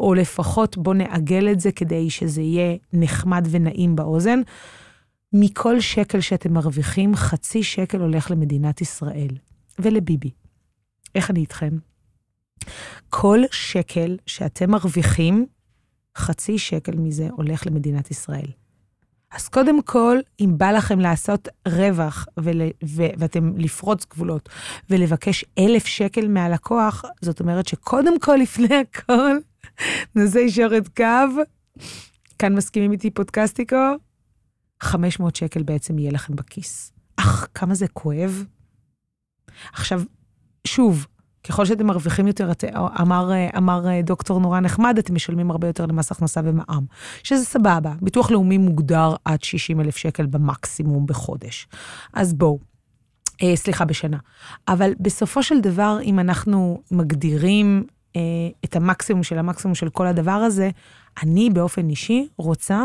או 0.00 0.14
לפחות 0.14 0.78
בוא 0.78 0.94
נעגל 0.94 1.48
את 1.52 1.60
זה 1.60 1.72
כדי 1.72 2.10
שזה 2.10 2.42
יהיה 2.42 2.76
נחמד 2.92 3.48
ונעים 3.50 3.96
באוזן. 3.96 4.40
מכל 5.32 5.80
שקל 5.80 6.20
שאתם 6.20 6.52
מרוויחים, 6.52 7.16
חצי 7.16 7.62
שקל 7.62 8.00
הולך 8.00 8.30
למדינת 8.30 8.80
ישראל 8.80 9.28
ולביבי. 9.78 10.30
איך 11.14 11.30
אני 11.30 11.40
איתכם? 11.40 11.70
כל 13.10 13.40
שקל 13.50 14.16
שאתם 14.26 14.70
מרוויחים, 14.70 15.46
חצי 16.16 16.58
שקל 16.58 16.96
מזה 16.96 17.28
הולך 17.30 17.66
למדינת 17.66 18.10
ישראל. 18.10 18.50
אז 19.32 19.48
קודם 19.48 19.82
כל, 19.82 20.18
אם 20.40 20.54
בא 20.58 20.70
לכם 20.70 21.00
לעשות 21.00 21.48
רווח 21.68 22.26
ול, 22.36 22.62
ו, 22.84 23.02
ואתם 23.18 23.56
לפרוץ 23.56 24.06
גבולות 24.10 24.48
ולבקש 24.90 25.44
אלף 25.58 25.86
שקל 25.86 26.28
מהלקוח, 26.28 27.04
זאת 27.22 27.40
אומרת 27.40 27.68
שקודם 27.68 28.20
כל, 28.20 28.36
לפני 28.36 28.76
הכל, 28.76 29.36
נושא 30.14 30.38
ישורת 30.38 30.88
קו, 30.96 31.42
כאן 32.38 32.54
מסכימים 32.54 32.92
איתי 32.92 33.10
פודקאסטיקו, 33.10 33.76
500 34.80 35.36
שקל 35.36 35.62
בעצם 35.62 35.98
יהיה 35.98 36.12
לכם 36.12 36.36
בכיס. 36.36 36.92
אך, 37.16 37.46
כמה 37.54 37.74
זה 37.74 37.88
כואב. 37.88 38.44
עכשיו, 39.72 40.02
שוב, 40.66 41.06
ככל 41.44 41.64
שאתם 41.64 41.86
מרוויחים 41.86 42.26
יותר, 42.26 42.50
את, 42.50 42.64
אמר, 43.00 43.30
אמר 43.56 43.84
דוקטור 44.04 44.40
נורא 44.40 44.60
נחמד, 44.60 44.98
אתם 44.98 45.14
משלמים 45.14 45.50
הרבה 45.50 45.66
יותר 45.66 45.86
למס 45.86 46.12
הכנסה 46.12 46.40
ומע"מ, 46.44 46.84
שזה 47.22 47.44
סבבה. 47.44 47.92
ביטוח 48.02 48.30
לאומי 48.30 48.58
מוגדר 48.58 49.14
עד 49.24 49.42
60 49.42 49.80
אלף 49.80 49.96
שקל 49.96 50.26
במקסימום 50.26 51.06
בחודש. 51.06 51.68
אז 52.12 52.34
בואו, 52.34 52.58
אה, 53.42 53.56
סליחה, 53.56 53.84
בשנה. 53.84 54.18
אבל 54.68 54.92
בסופו 55.00 55.42
של 55.42 55.60
דבר, 55.60 55.98
אם 56.02 56.18
אנחנו 56.18 56.82
מגדירים 56.90 57.84
אה, 58.16 58.20
את 58.64 58.76
המקסימום 58.76 59.22
של 59.22 59.38
המקסימום 59.38 59.74
של 59.74 59.88
כל 59.88 60.06
הדבר 60.06 60.30
הזה, 60.30 60.70
אני 61.22 61.50
באופן 61.50 61.88
אישי 61.88 62.28
רוצה 62.36 62.84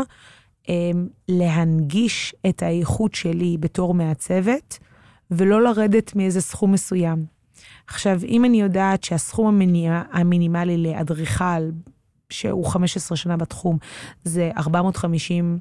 אה, 0.68 0.90
להנגיש 1.28 2.34
את 2.48 2.62
האיכות 2.62 3.14
שלי 3.14 3.56
בתור 3.60 3.94
מעצבת, 3.94 4.78
ולא 5.30 5.62
לרדת 5.62 6.16
מאיזה 6.16 6.40
סכום 6.40 6.72
מסוים. 6.72 7.24
עכשיו, 7.86 8.20
אם 8.24 8.44
אני 8.44 8.60
יודעת 8.60 9.04
שהסכום 9.04 9.46
המינימ... 9.46 9.92
המינימלי 10.12 10.76
לאדריכל, 10.78 11.70
שהוא 12.30 12.66
15 12.66 13.16
שנה 13.16 13.36
בתחום, 13.36 13.78
זה 14.24 14.50
450 14.56 15.58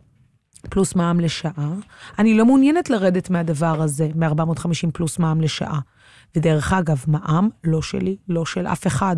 פלוס 0.70 0.96
מע"מ 0.96 1.20
לשעה, 1.20 1.74
אני 2.20 2.38
לא 2.38 2.46
מעוניינת 2.46 2.90
לרדת 2.90 3.30
מהדבר 3.30 3.82
הזה, 3.82 4.10
מ-450 4.16 4.92
פלוס 4.94 5.20
מע"מ 5.20 5.42
לשעה. 5.42 5.80
ודרך 6.36 6.74
אגב, 6.74 7.04
מע"מ 7.08 7.50
לא 7.64 7.82
שלי, 7.82 8.18
לא 8.28 8.46
של 8.46 8.68
אף 8.68 8.88
אחד, 8.88 9.16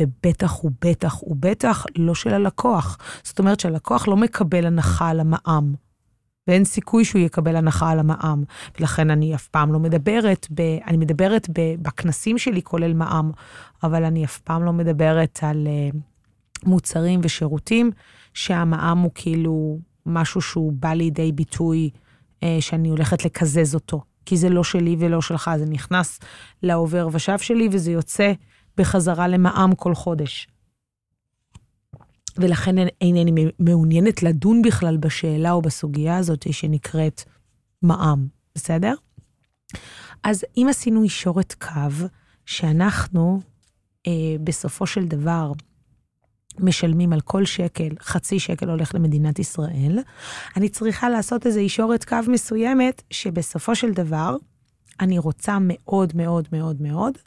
ובטח 0.00 0.64
ובטח 0.64 1.22
ובטח 1.22 1.86
לא 1.96 2.14
של 2.14 2.34
הלקוח. 2.34 2.98
זאת 3.22 3.38
אומרת 3.38 3.60
שהלקוח 3.60 4.08
לא 4.08 4.16
מקבל 4.16 4.66
הנחה 4.66 5.08
על 5.08 5.20
המע"מ, 5.20 5.74
ואין 6.46 6.64
סיכוי 6.64 7.04
שהוא 7.04 7.22
יקבל 7.22 7.56
הנחה 7.56 7.90
על 7.90 7.98
המע"מ. 7.98 8.44
ולכן 8.78 9.10
אני 9.10 9.34
אף 9.34 9.48
פעם 9.48 9.72
לא 9.72 9.78
מדברת, 9.78 10.46
ב, 10.54 10.60
אני 10.86 10.96
מדברת 10.96 11.48
ב, 11.52 11.74
בכנסים 11.82 12.38
שלי, 12.38 12.62
כולל 12.62 12.94
מע"מ, 12.94 13.30
אבל 13.82 14.04
אני 14.04 14.24
אף 14.24 14.38
פעם 14.38 14.64
לא 14.64 14.72
מדברת 14.72 15.38
על, 15.42 15.66
אה, 15.66 15.98
מוצרים 16.66 17.20
ושירותים, 17.22 17.90
שהמע"מ 18.34 18.98
הוא 18.98 19.10
כאילו 19.14 19.78
משהו 20.06 20.40
שהוא 20.40 20.72
בא 20.72 20.92
לידי 20.92 21.32
ביטוי 21.32 21.90
אה, 22.42 22.56
שאני 22.60 22.88
הולכת 22.88 23.24
לקזז 23.24 23.74
אותו. 23.74 24.02
כי 24.26 24.36
זה 24.36 24.48
לא 24.48 24.64
שלי 24.64 24.96
ולא 24.98 25.22
שלך, 25.22 25.50
זה 25.58 25.66
נכנס 25.66 26.18
לעובר 26.62 27.08
ושב 27.12 27.38
שלי 27.38 27.68
וזה 27.72 27.92
יוצא 27.92 28.32
בחזרה 28.76 29.28
למע"מ 29.28 29.74
כל 29.74 29.94
חודש. 29.94 30.48
ולכן 32.36 32.74
אינני 33.00 33.46
מעוניינת 33.58 34.22
לדון 34.22 34.62
בכלל 34.62 34.96
בשאלה 34.96 35.52
או 35.52 35.62
בסוגיה 35.62 36.16
הזאת 36.16 36.52
שנקראת 36.52 37.22
מע"מ, 37.82 38.26
בסדר? 38.54 38.94
אז 40.24 40.44
אם 40.56 40.66
עשינו 40.70 41.04
ישורת 41.04 41.52
קו, 41.52 42.06
שאנחנו 42.46 43.40
אה, 44.06 44.12
בסופו 44.44 44.86
של 44.86 45.04
דבר 45.04 45.52
משלמים 46.58 47.12
על 47.12 47.20
כל 47.20 47.44
שקל, 47.44 47.88
חצי 48.00 48.38
שקל 48.38 48.70
הולך 48.70 48.94
למדינת 48.94 49.38
ישראל, 49.38 49.98
אני 50.56 50.68
צריכה 50.68 51.08
לעשות 51.08 51.46
איזו 51.46 51.60
ישורת 51.60 52.04
קו 52.04 52.16
מסוימת, 52.28 53.02
שבסופו 53.10 53.74
של 53.74 53.92
דבר, 53.92 54.36
אני 55.00 55.18
רוצה 55.18 55.58
מאוד 55.60 56.12
מאוד 56.14 56.48
מאוד 56.52 56.82
מאוד 56.82 57.18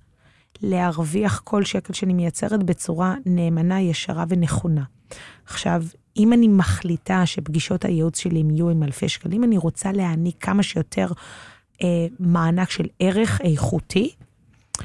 להרוויח 0.62 1.42
כל 1.44 1.64
שקל 1.64 1.94
שאני 1.94 2.14
מייצרת 2.14 2.64
בצורה 2.64 3.16
נאמנה, 3.26 3.82
ישרה 3.82 4.26
ונכונה. 4.30 4.84
עכשיו, 5.46 5.84
אם 6.18 6.34
אני 6.34 6.48
מחליטה 6.48 7.26
שפגישות 7.26 7.86
הייעוץ 7.86 8.20
שלי 8.20 8.44
יהיו 8.50 8.70
עם 8.70 8.84
אלפי 8.84 9.10
שקלים, 9.10 9.44
אני 9.44 9.58
רוצה 9.58 9.92
להעניק 9.92 10.36
כמה 10.40 10.64
שיותר 10.64 11.08
אה, 11.84 12.08
מענק 12.20 12.70
של 12.70 12.86
ערך 13.00 13.42
איכותי, 13.42 14.12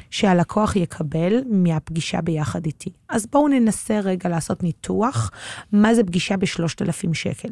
שהלקוח 0.09 0.75
יקבל 0.75 1.33
מהפגישה 1.49 2.21
ביחד 2.21 2.65
איתי. 2.65 2.89
אז 3.09 3.27
בואו 3.27 3.47
ננסה 3.47 3.99
רגע 3.99 4.29
לעשות 4.29 4.63
ניתוח, 4.63 5.31
מה 5.71 5.95
זה 5.95 6.03
פגישה 6.03 6.37
בשלושת 6.37 6.81
אלפים 6.81 7.13
שקל. 7.13 7.49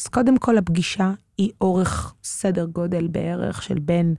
אז 0.00 0.06
קודם 0.06 0.38
כל 0.38 0.58
הפגישה 0.58 1.12
היא 1.38 1.50
אורך 1.60 2.14
סדר 2.24 2.64
גודל 2.64 3.06
בערך 3.06 3.62
של 3.62 3.78
בין 3.78 4.14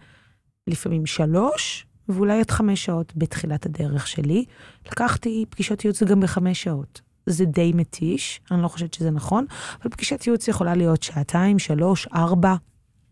לפעמים 0.68 1.06
שלוש 1.06 1.86
ואולי 2.10 2.40
עד 2.40 2.52
חמש 2.52 2.86
שעות 2.86 3.14
בתחילת 3.16 3.66
הדרך 3.66 4.08
שלי. 4.08 4.46
לקחתי 4.86 5.46
פגישות 5.50 5.86
ייעוץ 5.86 6.04
גם 6.04 6.20
בחמש 6.20 6.64
שעות. 6.64 7.02
זה 7.26 7.46
די 7.46 7.72
מתיש, 7.76 8.42
אני 8.52 8.62
לא 8.62 8.68
חושבת 8.68 8.94
שזה 8.94 9.12
נכון, 9.12 9.46
אבל 9.82 9.90
פגישת 9.92 10.28
ייעוץ 10.28 10.48
יכולה 10.48 10.76
להיות 10.76 11.04
שעתיים, 11.04 11.60
שלוש, 11.60 12.08
ארבע, 12.08 12.56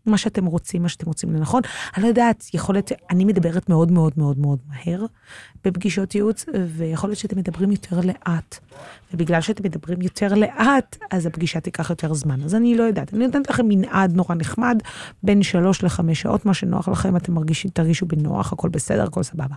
מה 0.06 0.18
שאתם 0.18 0.46
רוצים, 0.46 0.82
מה 0.82 0.88
שאתם 0.88 1.06
רוצים 1.06 1.34
לנכון. 1.34 1.62
אני 1.96 2.02
לא 2.02 2.08
יודעת, 2.08 2.44
יכול 2.54 2.74
להיות, 2.74 2.92
אני 3.10 3.24
מדברת 3.24 3.68
מאוד 3.68 3.90
מאוד 3.90 4.12
מאוד 4.16 4.38
מאוד 4.38 4.58
מהר 4.68 5.04
בפגישות 5.64 6.14
ייעוץ, 6.14 6.44
ויכול 6.68 7.10
להיות 7.10 7.18
שאתם 7.18 7.38
מדברים 7.38 7.70
יותר 7.70 8.00
לאט. 8.00 8.58
ובגלל 9.14 9.40
שאתם 9.40 9.64
מדברים 9.64 10.02
יותר 10.02 10.34
לאט, 10.34 10.96
אז 11.10 11.26
הפגישה 11.26 11.60
תיקח 11.60 11.90
יותר 11.90 12.14
זמן. 12.14 12.42
אז 12.42 12.54
אני 12.54 12.76
לא 12.76 12.82
יודעת. 12.82 13.14
אני 13.14 13.26
נותנת 13.26 13.50
לכם 13.50 13.68
מנעד 13.68 14.12
נורא 14.14 14.34
נחמד, 14.34 14.78
בין 15.22 15.42
שלוש 15.42 15.84
לחמש 15.84 16.22
שעות, 16.22 16.46
מה 16.46 16.54
שנוח 16.54 16.88
לכם, 16.88 17.16
אתם 17.16 17.34
מרגישים, 17.34 17.70
תרגישו 17.70 18.06
בנוח, 18.06 18.52
הכל 18.52 18.68
בסדר, 18.68 19.04
הכל 19.04 19.22
סבבה. 19.22 19.54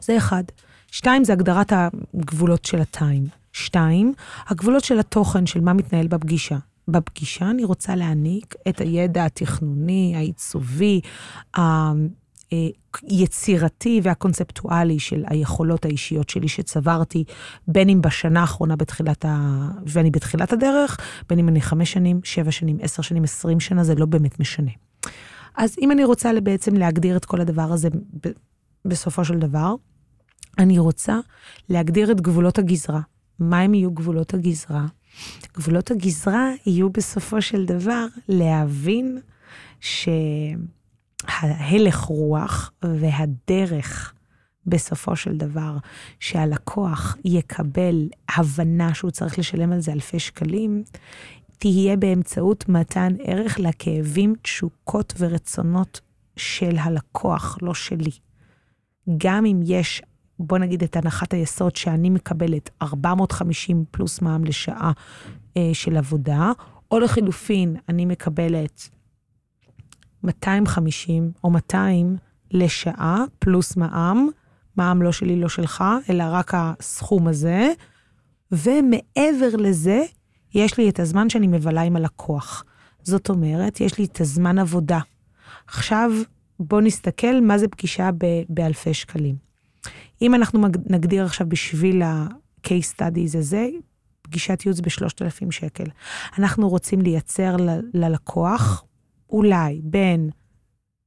זה 0.00 0.16
אחד. 0.16 0.44
שתיים, 0.90 1.24
זה 1.24 1.32
הגדרת 1.32 1.72
הגבולות 1.72 2.64
של 2.64 2.80
הטיים. 2.80 3.26
שתיים, 3.52 4.14
הגבולות 4.48 4.84
של 4.84 4.98
התוכן, 4.98 5.46
של 5.46 5.60
מה 5.60 5.72
מתנהל 5.72 6.06
בפגישה. 6.06 6.56
בפגישה 6.88 7.50
אני 7.50 7.64
רוצה 7.64 7.96
להעניק 7.96 8.54
את 8.68 8.80
הידע 8.80 9.24
התכנוני, 9.24 10.12
העיצובי, 10.16 11.00
היצירתי 13.02 14.00
והקונספטואלי 14.02 14.98
של 14.98 15.24
היכולות 15.26 15.84
האישיות 15.84 16.28
שלי 16.28 16.48
שצברתי, 16.48 17.24
בין 17.68 17.88
אם 17.88 18.02
בשנה 18.02 18.40
האחרונה 18.40 18.76
בתחילת 18.76 19.24
ה... 19.24 19.68
ואני 19.86 20.10
בתחילת 20.10 20.52
הדרך, 20.52 20.98
בין 21.28 21.38
אם 21.38 21.48
אני 21.48 21.60
חמש 21.60 21.92
שנים, 21.92 22.20
שבע 22.24 22.50
שנים, 22.50 22.78
עשר 22.80 23.02
שנים, 23.02 23.24
עשרים 23.24 23.60
שנה, 23.60 23.84
זה 23.84 23.94
לא 23.94 24.06
באמת 24.06 24.40
משנה. 24.40 24.70
אז 25.56 25.76
אם 25.80 25.90
אני 25.90 26.04
רוצה 26.04 26.30
בעצם 26.42 26.74
להגדיר 26.74 27.16
את 27.16 27.24
כל 27.24 27.40
הדבר 27.40 27.72
הזה 27.72 27.88
בסופו 28.84 29.24
של 29.24 29.38
דבר, 29.38 29.74
אני 30.58 30.78
רוצה 30.78 31.18
להגדיר 31.68 32.10
את 32.10 32.20
גבולות 32.20 32.58
הגזרה. 32.58 33.00
מה 33.38 33.60
הם 33.60 33.74
יהיו 33.74 33.90
גבולות 33.90 34.34
הגזרה? 34.34 34.86
גבולות 35.56 35.90
הגזרה 35.90 36.50
יהיו 36.66 36.90
בסופו 36.90 37.42
של 37.42 37.64
דבר 37.64 38.06
להבין 38.28 39.18
שההלך 41.24 41.96
רוח 41.98 42.72
והדרך 42.82 44.12
בסופו 44.66 45.16
של 45.16 45.36
דבר, 45.36 45.76
שהלקוח 46.20 47.16
יקבל 47.24 48.08
הבנה 48.28 48.94
שהוא 48.94 49.10
צריך 49.10 49.38
לשלם 49.38 49.72
על 49.72 49.80
זה 49.80 49.92
אלפי 49.92 50.18
שקלים, 50.18 50.84
תהיה 51.58 51.96
באמצעות 51.96 52.68
מתן 52.68 53.12
ערך 53.24 53.58
לכאבים, 53.58 54.34
תשוקות 54.42 55.14
ורצונות 55.18 56.00
של 56.36 56.76
הלקוח, 56.78 57.58
לא 57.62 57.74
שלי. 57.74 58.10
גם 59.16 59.46
אם 59.46 59.60
יש 59.64 60.02
בוא 60.38 60.58
נגיד 60.58 60.82
את 60.82 60.96
הנחת 60.96 61.34
היסוד 61.34 61.76
שאני 61.76 62.10
מקבלת 62.10 62.70
450 62.82 63.84
פלוס 63.90 64.22
מע"מ 64.22 64.44
לשעה 64.44 64.92
אה, 65.56 65.70
של 65.72 65.96
עבודה, 65.96 66.52
או 66.90 66.98
לחילופין, 66.98 67.76
אני 67.88 68.04
מקבלת 68.04 68.88
250 70.24 71.32
או 71.44 71.50
200 71.50 72.16
לשעה 72.50 73.24
פלוס 73.38 73.76
מע"מ, 73.76 74.28
מע"מ 74.76 75.02
לא 75.02 75.12
שלי, 75.12 75.40
לא 75.40 75.48
שלך, 75.48 75.84
אלא 76.10 76.24
רק 76.28 76.52
הסכום 76.54 77.28
הזה, 77.28 77.72
ומעבר 78.52 79.56
לזה, 79.58 80.02
יש 80.54 80.78
לי 80.78 80.88
את 80.88 81.00
הזמן 81.00 81.28
שאני 81.28 81.46
מבלה 81.46 81.82
עם 81.82 81.96
הלקוח. 81.96 82.64
זאת 83.02 83.28
אומרת, 83.28 83.80
יש 83.80 83.98
לי 83.98 84.04
את 84.04 84.20
הזמן 84.20 84.58
עבודה. 84.58 85.00
עכשיו, 85.66 86.10
בואו 86.60 86.80
נסתכל 86.80 87.40
מה 87.40 87.58
זה 87.58 87.68
פגישה 87.68 88.10
באלפי 88.48 88.94
שקלים. 88.94 89.45
אם 90.22 90.34
אנחנו 90.34 90.60
נגדיר 90.90 91.24
עכשיו 91.24 91.48
בשביל 91.48 92.02
ה-case 92.02 92.94
studies 92.96 93.38
הזה, 93.38 93.68
פגישת 94.22 94.62
ייעוץ 94.66 94.80
ב-3,000 94.80 95.50
שקל. 95.50 95.84
אנחנו 96.38 96.68
רוצים 96.68 97.00
לייצר 97.00 97.56
ל- 97.56 97.80
ללקוח 97.94 98.84
אולי 99.30 99.80
בין 99.84 100.30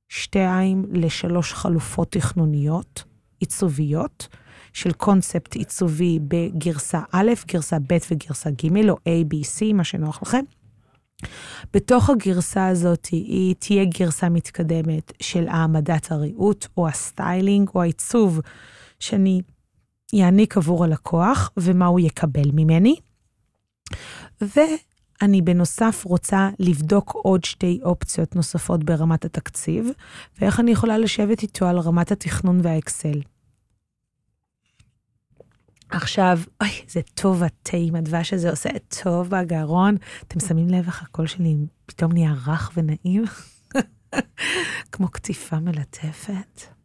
שתיים 0.09 0.85
לשלוש 0.91 1.53
חלופות 1.53 2.11
תכנוניות, 2.11 3.03
עיצוביות, 3.39 4.27
של 4.73 4.91
קונספט 4.91 5.55
עיצובי 5.55 6.19
בגרסה 6.27 7.01
א', 7.11 7.31
גרסה 7.47 7.79
ב' 7.79 7.97
וגרסה 8.11 8.49
ג', 8.49 8.89
או 8.89 8.95
A, 8.95 9.33
B, 9.33 9.35
C, 9.45 9.73
מה 9.73 9.83
שנוח 9.83 10.21
לכם. 10.21 10.43
בתוך 11.73 12.09
הגרסה 12.09 12.67
הזאת 12.67 13.05
היא 13.05 13.55
תהיה 13.59 13.85
גרסה 13.85 14.29
מתקדמת 14.29 15.13
של 15.21 15.47
העמדת 15.47 16.11
הריהוט, 16.11 16.67
או 16.77 16.87
ה-styling, 16.87 17.69
או 17.75 17.81
העיצוב 17.81 18.39
שאני 18.99 19.41
אעניק 20.13 20.57
עבור 20.57 20.83
הלקוח 20.83 21.51
ומה 21.57 21.85
הוא 21.85 21.99
יקבל 21.99 22.51
ממני. 22.53 22.95
ואני 24.41 25.41
בנוסף 25.41 26.03
רוצה 26.05 26.49
לבדוק 26.59 27.11
עוד 27.11 27.43
שתי 27.43 27.79
אופציות 27.83 28.35
נוספות 28.35 28.83
ברמת 28.83 29.25
התקציב, 29.25 29.89
ואיך 30.41 30.59
אני 30.59 30.71
יכולה 30.71 30.97
לשבת 30.97 31.41
איתו 31.41 31.67
על 31.67 31.79
רמת 31.79 32.11
התכנון 32.11 32.59
והאקסל. 32.63 33.21
עכשיו, 35.89 36.39
אוי, 36.61 36.69
זה 36.87 37.01
טוב 37.13 37.43
התה 37.43 37.77
עם 37.77 37.95
הדבש 37.95 38.33
הזה, 38.33 38.49
עושה 38.49 38.69
טוב 39.03 39.29
בגרון. 39.29 39.95
אתם 40.27 40.39
שמים 40.39 40.67
לב 40.67 40.85
איך 40.85 41.03
הקול 41.03 41.27
שלי 41.27 41.55
פתאום 41.85 42.11
נהיה 42.11 42.33
רך 42.47 42.71
ונעים? 42.75 43.23
כמו 44.91 45.07
קטיפה 45.07 45.59
מלטפת. 45.59 46.78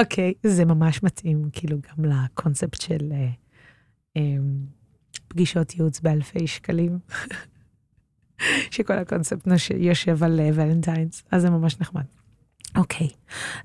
אוקיי, 0.00 0.34
okay, 0.36 0.48
זה 0.48 0.64
ממש 0.64 1.02
מתאים 1.02 1.50
כאילו 1.52 1.78
גם 1.80 2.04
לקונספט 2.04 2.80
של 2.80 2.98
uh, 3.12 4.18
um, 4.18 4.20
פגישות 5.28 5.74
ייעוץ 5.74 6.00
באלפי 6.00 6.46
שקלים, 6.46 6.98
שכל 8.70 8.92
הקונספט 8.92 9.48
יושב 9.76 10.22
על 10.22 10.40
ולנטיינס, 10.54 11.22
אז 11.30 11.42
זה 11.42 11.50
ממש 11.50 11.80
נחמד. 11.80 12.04
אוקיי, 12.76 13.08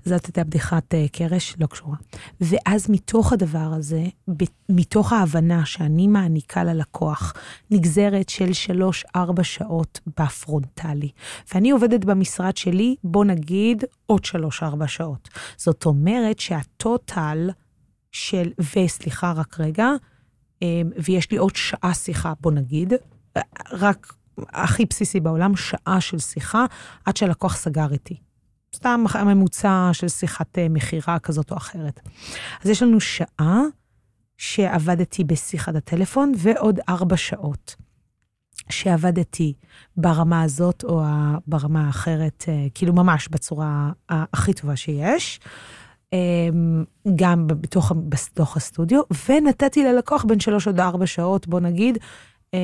זאת 0.06 0.26
הייתה 0.26 0.44
בדיחת 0.44 0.94
uh, 0.94 0.98
קרש, 1.12 1.56
לא 1.60 1.68
קשורה. 1.68 1.96
ואז 2.42 2.90
מתוך 2.90 3.34
הדבר 3.34 3.74
הזה, 3.74 4.04
ב- 4.38 4.44
מתוך 4.70 5.14
ההבנה 5.14 5.66
שאני 5.66 6.08
מעניקה 6.08 6.64
ללקוח 6.64 7.34
נגזרת 7.72 8.30
של 8.30 8.50
3-4 9.18 9.44
שעות 9.44 10.00
בפרונטלי, 10.20 11.10
ואני 11.54 11.72
עובדת 11.72 12.06
במשרד 12.06 12.58
שלי, 12.58 12.96
בוא 13.04 13.26
נגיד 13.26 13.84
עוד 14.06 14.22
3-4 14.26 14.88
שעות. 14.88 15.30
זאת 15.58 15.86
אומרת 15.86 16.40
שהטוטל 16.40 17.50
של, 18.12 18.52
וסליחה, 18.76 19.32
רק 19.32 19.60
רגע, 19.60 19.90
um, 20.60 20.64
ויש 21.04 21.32
לי 21.32 21.38
עוד 21.38 21.56
שעה 21.56 21.94
שיחה, 21.94 22.34
בוא 22.42 22.52
נגיד, 22.52 22.94
רק 23.72 24.14
הכי 24.38 24.86
בסיסי 24.86 25.20
בעולם, 25.20 25.56
שעה 25.56 26.02
של 26.02 26.20
שיחה 26.20 26.66
עד 27.06 27.18
שהלקוח 27.18 27.56
סגר 27.56 27.92
איתי. 27.92 28.27
סתם 28.76 29.04
הממוצע 29.14 29.90
של 29.94 30.08
שיחת 30.08 30.58
אה, 30.58 30.70
מכירה 30.70 31.20
כזאת 31.20 31.52
או 31.52 31.58
אחרת. 31.58 32.00
אז 32.64 32.70
יש 32.70 32.84
לנו 32.84 33.00
שעה 33.00 33.62
שעבדתי 34.38 35.24
בשיחת 35.24 35.76
הטלפון, 35.76 36.32
ועוד 36.38 36.80
ארבע 36.90 37.18
שעות 37.18 37.76
שעבדתי 38.70 39.54
ברמה 39.98 40.42
הזאת 40.42 40.84
או 40.84 41.04
ברמה 41.48 41.88
האחרת, 41.88 42.46
אה, 42.48 42.68
כאילו 42.74 42.94
ממש 42.94 43.28
בצורה 43.28 43.92
הכי 44.10 44.54
טובה 44.54 44.76
שיש. 44.76 45.40
אמ, 46.14 46.84
גם 47.16 47.48
בתוך, 47.48 47.92
בתוך 48.10 48.58
הסטודיו, 48.58 49.02
ונתתי 49.30 49.84
ללקוח 49.84 50.26
בין 50.26 50.40
שלוש 50.40 50.68
עד 50.68 50.80
ארבע 50.80 51.06
שעות, 51.06 51.48
בוא 51.48 51.60
נגיד, 51.60 51.98
אמ, 52.54 52.60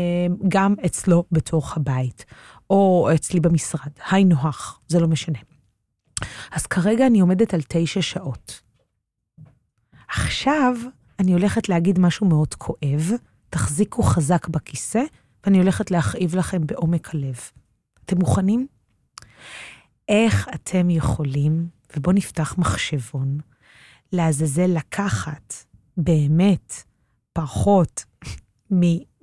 גם 0.47 0.75
אצלו 0.85 1.23
בתוך 1.31 1.77
הבית, 1.77 2.25
או 2.69 3.09
אצלי 3.15 3.39
במשרד, 3.39 3.91
היינו 4.11 4.35
הך, 4.39 4.79
זה 4.87 4.99
לא 4.99 5.07
משנה. 5.07 5.39
אז 6.51 6.65
כרגע 6.65 7.07
אני 7.07 7.19
עומדת 7.19 7.53
על 7.53 7.61
תשע 7.67 8.01
שעות. 8.01 8.61
עכשיו 10.07 10.75
אני 11.19 11.33
הולכת 11.33 11.69
להגיד 11.69 11.99
משהו 11.99 12.27
מאוד 12.27 12.53
כואב, 12.53 13.11
תחזיקו 13.49 14.03
חזק 14.03 14.47
בכיסא, 14.47 15.03
ואני 15.45 15.57
הולכת 15.57 15.91
להכאיב 15.91 16.35
לכם 16.35 16.67
בעומק 16.67 17.15
הלב. 17.15 17.39
אתם 18.05 18.17
מוכנים? 18.19 18.67
איך 20.09 20.49
אתם 20.55 20.89
יכולים, 20.89 21.67
ובואו 21.97 22.15
נפתח 22.15 22.55
מחשבון, 22.57 23.37
לעזאזל 24.11 24.67
לקחת 24.77 25.53
באמת 25.97 26.73
פחות 27.33 28.05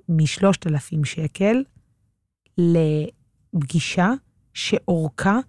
משלושת 0.09 0.67
אלפים 0.67 1.05
שקל 1.05 1.63
לפגישה 2.57 4.09
שאורכה 4.53 5.39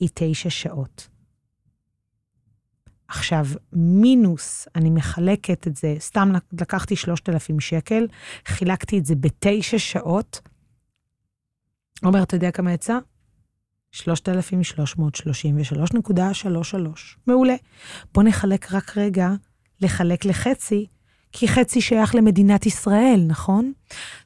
היא 0.00 0.08
תשע 0.14 0.50
שעות. 0.50 1.08
עכשיו, 3.08 3.46
מינוס, 3.72 4.68
אני 4.76 4.90
מחלקת 4.90 5.66
את 5.66 5.76
זה, 5.76 5.94
סתם 5.98 6.32
לקחתי 6.52 6.96
3,000 6.96 7.60
שקל, 7.60 8.06
חילקתי 8.46 8.98
את 8.98 9.06
זה 9.06 9.14
בתשע 9.14 9.78
שעות. 9.78 10.40
עומר, 12.04 12.22
אתה 12.22 12.36
יודע 12.36 12.50
כמה 12.50 12.72
יצא? 12.72 12.98
3,333.33. 13.92 14.02
מעולה. 17.26 17.54
בוא 18.14 18.22
נחלק 18.22 18.72
רק 18.72 18.98
רגע, 18.98 19.28
לחלק 19.80 20.24
לחצי, 20.24 20.86
כי 21.32 21.48
חצי 21.48 21.80
שייך 21.80 22.14
למדינת 22.14 22.66
ישראל, 22.66 23.24
נכון? 23.26 23.72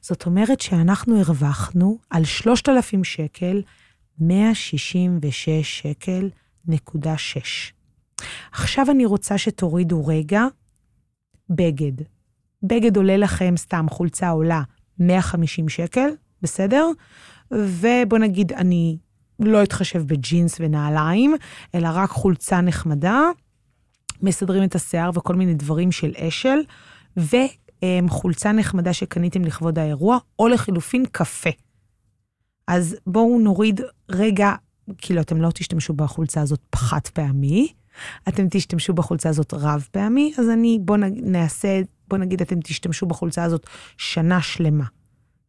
זאת 0.01 0.25
אומרת 0.25 0.61
שאנחנו 0.61 1.19
הרווחנו 1.19 1.97
על 2.09 2.25
3,000 2.25 3.03
שקל, 3.03 3.61
166 4.19 5.79
שקל 5.79 6.29
נקודה 6.67 7.17
6. 7.17 7.73
עכשיו 8.51 8.85
אני 8.91 9.05
רוצה 9.05 9.37
שתורידו 9.37 10.05
רגע 10.05 10.45
בגד. 11.49 12.03
בגד 12.63 12.97
עולה 12.97 13.17
לכם, 13.17 13.53
סתם 13.57 13.85
חולצה 13.89 14.29
עולה 14.29 14.61
150 14.99 15.69
שקל, 15.69 16.09
בסדר? 16.41 16.87
ובוא 17.51 18.17
נגיד, 18.17 18.53
אני 18.53 18.97
לא 19.39 19.63
אתחשב 19.63 20.03
בג'ינס 20.07 20.57
ונעליים, 20.59 21.35
אלא 21.75 21.89
רק 21.91 22.09
חולצה 22.09 22.61
נחמדה, 22.61 23.21
מסדרים 24.21 24.63
את 24.63 24.75
השיער 24.75 25.09
וכל 25.13 25.35
מיני 25.35 25.53
דברים 25.53 25.91
של 25.91 26.13
אשל, 26.17 26.57
וחולצה 27.17 28.51
נחמדה 28.51 28.93
שקניתם 28.93 29.45
לכבוד 29.45 29.79
האירוע, 29.79 30.17
או 30.39 30.47
לחילופין 30.47 31.05
קפה. 31.11 31.49
אז 32.67 32.95
בואו 33.07 33.39
נוריד 33.39 33.81
רגע, 34.09 34.53
כאילו 34.97 35.21
אתם 35.21 35.41
לא 35.41 35.49
תשתמשו 35.53 35.93
בחולצה 35.93 36.41
הזאת 36.41 36.59
חד 36.75 37.07
פעמי, 37.13 37.73
אתם 38.27 38.47
תשתמשו 38.51 38.93
בחולצה 38.93 39.29
הזאת 39.29 39.53
רב 39.53 39.87
פעמי, 39.91 40.33
אז 40.37 40.49
אני, 40.49 40.79
בואו 40.81 40.99
נעשה, 41.15 41.81
בואו 42.07 42.21
נגיד 42.21 42.41
אתם 42.41 42.59
תשתמשו 42.59 43.05
בחולצה 43.05 43.43
הזאת 43.43 43.67
שנה 43.97 44.41
שלמה. 44.41 44.85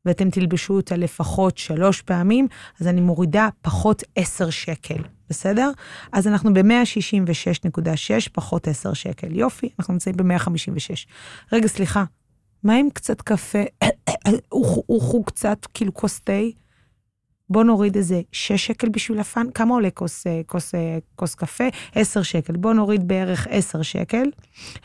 ואתם 0.04 0.30
תלבשו 0.30 0.74
אותה 0.74 0.96
לפחות 0.96 1.58
שלוש 1.58 2.02
פעמים, 2.02 2.48
אז 2.80 2.86
אני 2.86 3.00
מורידה 3.00 3.48
פחות 3.62 4.02
עשר 4.16 4.50
שקל, 4.50 5.02
בסדר? 5.30 5.70
אז 6.12 6.26
אנחנו 6.26 6.54
ב-166.6 6.54 8.30
פחות 8.32 8.68
עשר 8.68 8.92
שקל. 8.92 9.36
יופי, 9.36 9.68
אנחנו 9.78 9.92
נמצאים 9.92 10.16
ב-156. 10.16 11.06
רגע, 11.52 11.68
סליחה, 11.68 12.04
מה 12.62 12.74
עם 12.74 12.90
קצת 12.90 13.22
קפה? 13.22 13.58
אוכו 14.88 15.24
קצת, 15.24 15.66
כאילו 15.74 15.94
כוס 15.94 16.20
תה? 16.20 16.32
בוא 17.50 17.64
נוריד 17.64 17.96
איזה 17.96 18.20
6 18.32 18.66
שקל 18.66 18.88
בשביל 18.88 19.18
הפאן, 19.18 19.46
כמה 19.54 19.74
עולה 19.74 19.90
כוס, 19.90 20.26
אה, 20.26 20.40
כוס, 20.46 20.74
אה, 20.74 20.98
כוס 21.16 21.34
קפה? 21.34 21.64
10 21.94 22.22
שקל. 22.22 22.56
בוא 22.56 22.72
נוריד 22.72 23.08
בערך 23.08 23.46
10 23.50 23.82
שקל. 23.82 24.30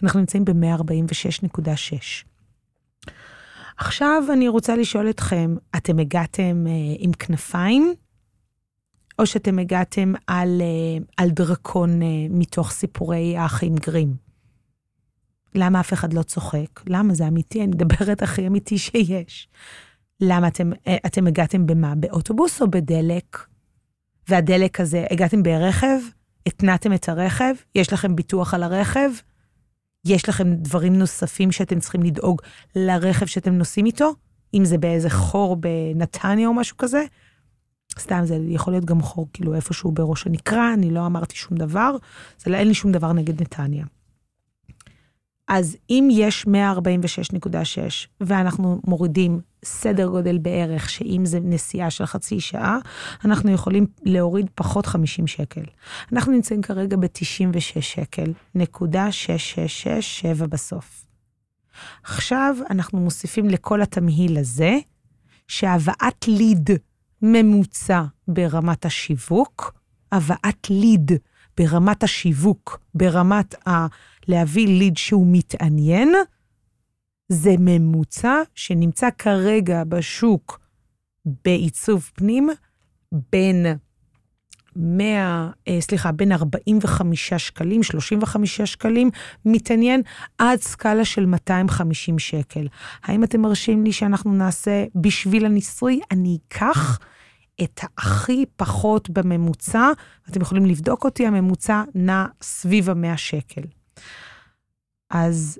אנחנו 0.03 0.19
נמצאים 0.19 0.45
ב-146.6. 0.45 2.31
עכשיו 3.77 4.23
אני 4.33 4.47
רוצה 4.47 4.75
לשאול 4.75 5.09
אתכם, 5.09 5.55
אתם 5.77 5.99
הגעתם 5.99 6.63
אה, 6.67 6.71
עם 6.97 7.11
כנפיים, 7.13 7.93
או 9.19 9.25
שאתם 9.25 9.59
הגעתם 9.59 10.13
על, 10.27 10.61
אה, 10.61 11.03
על 11.17 11.29
דרקון 11.29 12.01
אה, 12.01 12.07
מתוך 12.29 12.71
סיפורי 12.71 13.37
האחים 13.37 13.75
גרים? 13.75 14.15
למה 15.55 15.79
אף 15.79 15.93
אחד 15.93 16.13
לא 16.13 16.23
צוחק? 16.23 16.81
למה? 16.87 17.13
זה 17.13 17.27
אמיתי, 17.27 17.59
אני 17.59 17.67
מדברת 17.67 18.21
הכי 18.23 18.47
אמיתי 18.47 18.77
שיש. 18.77 19.47
למה 20.21 20.47
אתם, 20.47 20.71
אה, 20.87 20.97
אתם 21.05 21.27
הגעתם 21.27 21.65
במה? 21.65 21.95
באוטובוס 21.95 22.61
או 22.61 22.71
בדלק? 22.71 23.45
והדלק 24.29 24.79
הזה, 24.79 25.05
הגעתם 25.11 25.43
ברכב? 25.43 25.99
התנעתם 26.45 26.93
את 26.93 27.09
הרכב? 27.09 27.53
יש 27.75 27.93
לכם 27.93 28.15
ביטוח 28.15 28.53
על 28.53 28.63
הרכב? 28.63 29.09
יש 30.05 30.29
לכם 30.29 30.53
דברים 30.53 30.99
נוספים 30.99 31.51
שאתם 31.51 31.79
צריכים 31.79 32.03
לדאוג 32.03 32.41
לרכב 32.75 33.25
שאתם 33.25 33.53
נוסעים 33.53 33.85
איתו? 33.85 34.13
אם 34.53 34.65
זה 34.65 34.77
באיזה 34.77 35.09
חור 35.09 35.55
בנתניה 35.55 36.47
או 36.47 36.53
משהו 36.53 36.77
כזה? 36.77 37.03
סתם, 37.99 38.21
זה 38.25 38.37
יכול 38.47 38.73
להיות 38.73 38.85
גם 38.85 39.01
חור 39.01 39.27
כאילו 39.33 39.55
איפשהו 39.55 39.91
בראש 39.91 40.27
הנקרה, 40.27 40.73
אני 40.73 40.91
לא 40.91 41.05
אמרתי 41.05 41.35
שום 41.35 41.57
דבר, 41.57 41.95
זה 42.37 42.51
לא, 42.51 42.57
אין 42.57 42.67
לי 42.67 42.73
שום 42.73 42.91
דבר 42.91 43.13
נגד 43.13 43.41
נתניה. 43.41 43.85
אז 45.53 45.77
אם 45.89 46.07
יש 46.11 46.45
146.6 46.45 47.49
ואנחנו 48.21 48.81
מורידים 48.87 49.39
סדר 49.65 50.07
גודל 50.07 50.37
בערך, 50.37 50.89
שאם 50.89 51.21
זה 51.25 51.39
נסיעה 51.43 51.89
של 51.89 52.05
חצי 52.05 52.39
שעה, 52.39 52.77
אנחנו 53.25 53.51
יכולים 53.51 53.87
להוריד 54.03 54.49
פחות 54.55 54.85
50 54.85 55.27
שקל. 55.27 55.61
אנחנו 56.13 56.31
נמצאים 56.31 56.61
כרגע 56.61 56.97
ב-96 56.97 57.81
שקל, 57.81 58.33
נקודה 58.55 59.11
6667 59.11 60.47
בסוף. 60.47 61.05
עכשיו 62.03 62.55
אנחנו 62.69 62.99
מוסיפים 62.99 63.49
לכל 63.49 63.81
התמהיל 63.81 64.37
הזה, 64.37 64.77
שהבאת 65.47 66.27
ליד 66.27 66.69
ממוצע 67.21 68.03
ברמת 68.27 68.85
השיווק, 68.85 69.73
הבאת 70.11 70.69
ליד 70.69 71.11
ברמת 71.57 72.03
השיווק, 72.03 72.79
ברמת 72.95 73.67
ה... 73.67 73.87
להביא 74.27 74.67
ליד 74.67 74.97
שהוא 74.97 75.27
מתעניין, 75.29 76.13
זה 77.29 77.55
ממוצע 77.59 78.41
שנמצא 78.55 79.09
כרגע 79.17 79.83
בשוק 79.83 80.59
בעיצוב 81.25 82.09
פנים 82.15 82.49
בין 83.31 83.65
100, 84.75 85.49
אה, 85.67 85.81
סליחה, 85.81 86.11
בין 86.11 86.31
45 86.31 87.33
שקלים, 87.33 87.83
35 87.83 88.61
שקלים, 88.61 89.09
מתעניין 89.45 90.01
עד 90.37 90.61
סקאלה 90.61 91.05
של 91.05 91.25
250 91.25 92.19
שקל. 92.19 92.67
האם 93.03 93.23
אתם 93.23 93.41
מרשים 93.41 93.83
לי 93.83 93.91
שאנחנו 93.91 94.33
נעשה 94.33 94.85
בשביל 94.95 95.45
הניסוי? 95.45 95.99
אני 96.11 96.37
אקח 96.47 96.99
את 97.63 97.79
הכי 97.97 98.45
פחות 98.55 99.09
בממוצע, 99.09 99.91
אתם 100.29 100.41
יכולים 100.41 100.65
לבדוק 100.65 101.03
אותי, 101.03 101.27
הממוצע 101.27 101.83
נע 101.95 102.25
סביב 102.41 102.89
ה-100 102.89 103.17
שקל. 103.17 103.61
אז 105.09 105.59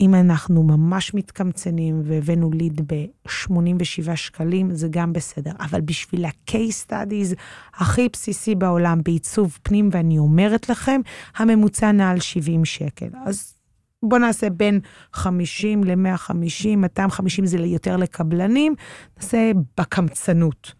אם 0.00 0.14
אנחנו 0.14 0.62
ממש 0.62 1.14
מתקמצנים 1.14 2.02
והבאנו 2.04 2.50
ליד 2.50 2.92
ב-87 2.92 4.16
שקלים, 4.16 4.74
זה 4.74 4.88
גם 4.90 5.12
בסדר. 5.12 5.50
אבל 5.60 5.80
בשביל 5.80 6.24
ה-case 6.24 6.90
studies 6.90 7.34
הכי 7.74 8.08
בסיסי 8.12 8.54
בעולם 8.54 9.00
בעיצוב 9.04 9.58
פנים, 9.62 9.88
ואני 9.92 10.18
אומרת 10.18 10.68
לכם, 10.68 11.00
הממוצע 11.36 11.92
נע 11.92 12.20
70 12.20 12.64
שקל. 12.64 13.08
אז 13.24 13.54
בואו 14.02 14.20
נעשה 14.20 14.50
בין 14.50 14.80
50 15.12 15.84
ל-150, 15.84 16.76
250 16.76 17.46
זה 17.46 17.58
יותר 17.58 17.96
לקבלנים, 17.96 18.74
נעשה 19.16 19.52
בקמצנות. 19.78 20.74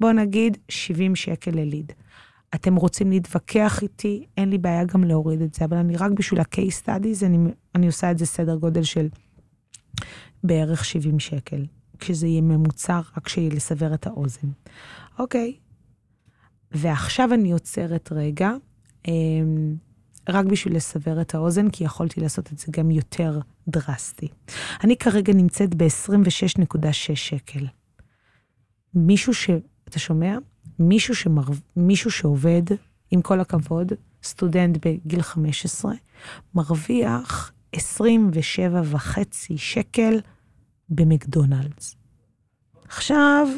בואו 0.00 0.12
נגיד 0.12 0.58
70 0.68 1.16
שקל 1.16 1.50
לליד. 1.50 1.92
אתם 2.54 2.76
רוצים 2.76 3.10
להתווכח 3.10 3.82
איתי, 3.82 4.26
אין 4.36 4.50
לי 4.50 4.58
בעיה 4.58 4.84
גם 4.84 5.04
להוריד 5.04 5.40
את 5.40 5.54
זה, 5.54 5.64
אבל 5.64 5.76
אני 5.76 5.96
רק 5.96 6.10
בשביל 6.10 6.40
ה-case 6.40 6.86
studies, 6.86 7.26
אני, 7.26 7.38
אני 7.74 7.86
עושה 7.86 8.10
את 8.10 8.18
זה 8.18 8.26
סדר 8.26 8.56
גודל 8.56 8.82
של 8.82 9.08
בערך 10.44 10.84
70 10.84 11.18
שקל, 11.18 11.66
כשזה 11.98 12.26
יהיה 12.26 12.40
ממוצע, 12.40 13.00
רק 13.16 13.28
שיהיה 13.28 13.50
לסבר 13.50 13.94
את 13.94 14.06
האוזן. 14.06 14.48
אוקיי, 15.18 15.56
ועכשיו 16.72 17.34
אני 17.34 17.52
עוצרת 17.52 18.12
רגע. 18.12 18.52
אמ, 19.08 19.76
רק 20.28 20.46
בשביל 20.46 20.76
לסבר 20.76 21.20
את 21.20 21.34
האוזן, 21.34 21.70
כי 21.70 21.84
יכולתי 21.84 22.20
לעשות 22.20 22.52
את 22.52 22.58
זה 22.58 22.66
גם 22.70 22.90
יותר 22.90 23.40
דרסטי. 23.68 24.28
אני 24.84 24.96
כרגע 24.96 25.32
נמצאת 25.32 25.74
ב-26.6 25.74 27.14
שקל. 27.14 27.66
מישהו 28.94 29.34
ש... 29.34 29.50
אתה 29.88 29.98
שומע? 29.98 30.38
מישהו, 30.78 31.14
שמר... 31.14 31.42
מישהו 31.76 32.10
שעובד, 32.10 32.62
עם 33.10 33.22
כל 33.22 33.40
הכבוד, 33.40 33.92
סטודנט 34.22 34.86
בגיל 34.86 35.22
15, 35.22 35.92
מרוויח 36.54 37.52
27.5 37.76 37.80
שקל 39.56 40.20
במקדונלדס. 40.88 41.96
עכשיו, 42.88 43.48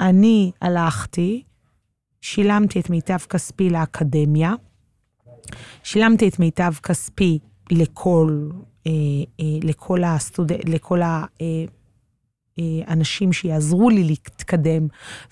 אני 0.00 0.52
הלכתי, 0.60 1.42
שילמתי 2.20 2.80
את 2.80 2.90
מיטב 2.90 3.18
כספי 3.18 3.70
לאקדמיה, 3.70 4.54
שילמתי 5.82 6.28
את 6.28 6.38
מיטב 6.38 6.72
כספי 6.82 7.38
לכל, 7.70 8.48
אה, 8.86 8.92
אה, 9.40 9.58
לכל, 9.62 10.04
הסטוד... 10.04 10.52
לכל 10.52 11.00
האנשים 11.02 11.28
אה, 11.40 11.83
שיעזרו 13.32 13.90
לי 13.90 14.04
להתקדם 14.04 14.86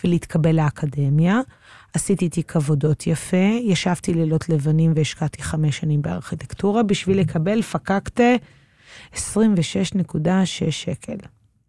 ולהתקבל 0.05 0.57
לאקדמיה. 0.57 1.41
עשיתי 1.95 2.29
תיק 2.29 2.57
עבודות 2.57 3.07
יפה, 3.07 3.61
ישבתי 3.63 4.15
לילות 4.15 4.49
לבנים 4.49 4.93
והשקעתי 4.97 5.43
חמש 5.43 5.79
שנים 5.79 6.03
בארכיטקטורה 6.03 6.83
בשביל 6.83 7.21
לקבל 7.21 7.63
פקקטה 7.63 8.35
26.6 9.15 9.19
שקל. 10.71 11.17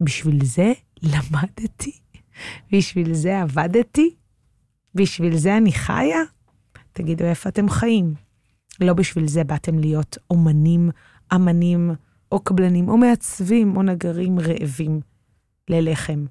בשביל 0.01 0.45
זה 0.45 0.73
למדתי, 1.03 1.91
בשביל 2.71 3.13
זה 3.13 3.41
עבדתי, 3.41 4.15
בשביל 4.95 5.37
זה 5.37 5.57
אני 5.57 5.71
חיה? 5.71 6.21
תגידו, 6.93 7.25
איפה 7.25 7.49
אתם 7.49 7.69
חיים? 7.69 8.13
לא 8.81 8.93
בשביל 8.93 9.27
זה 9.27 9.43
באתם 9.43 9.79
להיות 9.79 10.17
אומנים, 10.29 10.89
אמנים, 11.35 11.91
או 12.31 12.39
קבלנים, 12.39 12.89
או 12.89 12.97
מעצבים, 12.97 13.77
או 13.77 13.83
נגרים 13.83 14.39
רעבים 14.39 14.99
ללחם. 15.69 16.25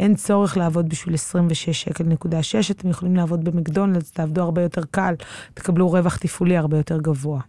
אין 0.00 0.14
צורך 0.14 0.56
לעבוד 0.56 0.88
בשביל 0.88 1.14
26 1.14 1.82
שקל 1.82 2.04
נקודה 2.04 2.42
6, 2.42 2.70
אתם 2.70 2.90
יכולים 2.90 3.16
לעבוד 3.16 3.44
במקדונלדס, 3.44 4.10
תעבדו 4.10 4.42
הרבה 4.42 4.62
יותר 4.62 4.82
קל, 4.90 5.14
תקבלו 5.54 5.90
רווח 5.90 6.16
תפעולי 6.16 6.56
הרבה 6.56 6.76
יותר 6.76 6.98
גבוה. 7.00 7.40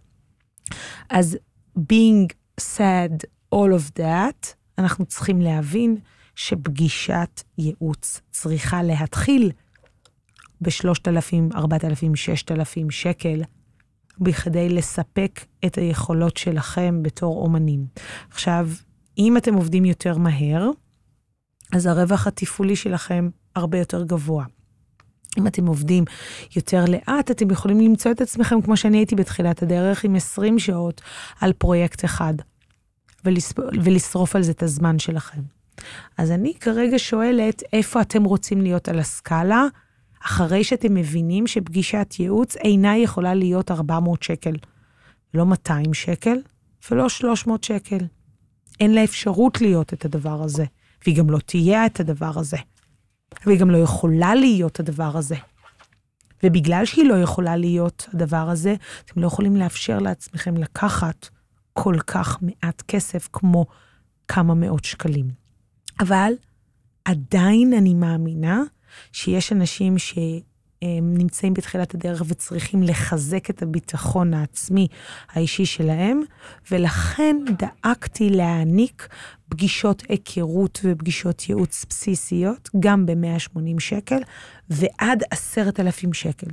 אז 1.10 1.38
being 1.78 2.32
said 2.60 3.26
all 3.54 3.70
of 3.78 3.98
that, 3.98 4.54
אנחנו 4.78 5.06
צריכים 5.06 5.40
להבין 5.40 5.96
שפגישת 6.34 7.42
ייעוץ 7.58 8.20
צריכה 8.30 8.82
להתחיל 8.82 9.52
ב-3,000, 10.60 11.56
4,000, 11.56 12.16
6,000 12.16 12.90
שקל, 12.90 13.42
בכדי 14.20 14.68
לספק 14.68 15.40
את 15.66 15.78
היכולות 15.78 16.36
שלכם 16.36 17.02
בתור 17.02 17.42
אומנים. 17.42 17.86
עכשיו, 18.30 18.68
אם 19.18 19.36
אתם 19.36 19.54
עובדים 19.54 19.84
יותר 19.84 20.18
מהר, 20.18 20.70
אז 21.72 21.86
הרווח 21.86 22.26
התפעולי 22.26 22.76
שלכם 22.76 23.28
הרבה 23.56 23.78
יותר 23.78 24.04
גבוה. 24.04 24.44
אם 25.38 25.46
אתם 25.46 25.66
עובדים 25.66 26.04
יותר 26.56 26.84
לאט, 26.88 27.30
אתם 27.30 27.50
יכולים 27.50 27.80
למצוא 27.80 28.10
את 28.10 28.20
עצמכם, 28.20 28.62
כמו 28.62 28.76
שאני 28.76 28.96
הייתי 28.98 29.14
בתחילת 29.14 29.62
הדרך, 29.62 30.04
עם 30.04 30.14
20 30.14 30.58
שעות 30.58 31.00
על 31.40 31.52
פרויקט 31.52 32.04
אחד, 32.04 32.34
ולשרוף 33.74 34.36
על 34.36 34.42
זה 34.42 34.50
את 34.52 34.62
הזמן 34.62 34.98
שלכם. 34.98 35.40
אז 36.18 36.30
אני 36.30 36.54
כרגע 36.60 36.98
שואלת, 36.98 37.62
איפה 37.72 38.00
אתם 38.00 38.24
רוצים 38.24 38.60
להיות 38.60 38.88
על 38.88 38.98
הסקאלה, 38.98 39.64
אחרי 40.24 40.64
שאתם 40.64 40.94
מבינים 40.94 41.46
שפגישת 41.46 42.14
ייעוץ 42.18 42.56
אינה 42.56 42.98
יכולה 42.98 43.34
להיות 43.34 43.70
400 43.70 44.22
שקל, 44.22 44.54
לא 45.34 45.46
200 45.46 45.94
שקל 45.94 46.36
ולא 46.90 47.08
300 47.08 47.64
שקל. 47.64 47.98
אין 48.80 48.94
לה 48.94 49.04
אפשרות 49.04 49.60
להיות 49.60 49.92
את 49.92 50.04
הדבר 50.04 50.42
הזה, 50.42 50.64
והיא 51.04 51.16
גם 51.16 51.30
לא 51.30 51.38
תהיה 51.38 51.86
את 51.86 52.00
הדבר 52.00 52.38
הזה. 52.38 52.56
והיא 53.46 53.60
גם 53.60 53.70
לא 53.70 53.78
יכולה 53.78 54.34
להיות 54.34 54.80
הדבר 54.80 55.16
הזה. 55.16 55.36
ובגלל 56.42 56.84
שהיא 56.84 57.04
לא 57.04 57.14
יכולה 57.14 57.56
להיות 57.56 58.08
הדבר 58.14 58.50
הזה, 58.50 58.74
אתם 59.04 59.20
לא 59.20 59.26
יכולים 59.26 59.56
לאפשר 59.56 59.98
לעצמכם 59.98 60.56
לקחת 60.56 61.28
כל 61.72 61.96
כך 62.06 62.38
מעט 62.42 62.82
כסף 62.88 63.28
כמו 63.32 63.66
כמה 64.28 64.54
מאות 64.54 64.84
שקלים. 64.84 65.30
אבל 66.00 66.32
עדיין 67.04 67.72
אני 67.72 67.94
מאמינה 67.94 68.62
שיש 69.12 69.52
אנשים 69.52 69.98
שנמצאים 70.84 71.54
בתחילת 71.54 71.94
הדרך 71.94 72.22
וצריכים 72.26 72.82
לחזק 72.82 73.50
את 73.50 73.62
הביטחון 73.62 74.34
העצמי 74.34 74.86
האישי 75.32 75.66
שלהם, 75.66 76.20
ולכן 76.70 77.36
דאגתי 77.58 78.30
להעניק 78.30 79.08
פגישות 79.48 80.02
היכרות 80.08 80.80
ופגישות 80.84 81.48
ייעוץ 81.48 81.84
בסיסיות, 81.88 82.70
גם 82.80 83.06
ב-180 83.06 83.80
שקל 83.80 84.18
ועד 84.70 85.22
10,000 85.30 86.12
שקל. 86.12 86.50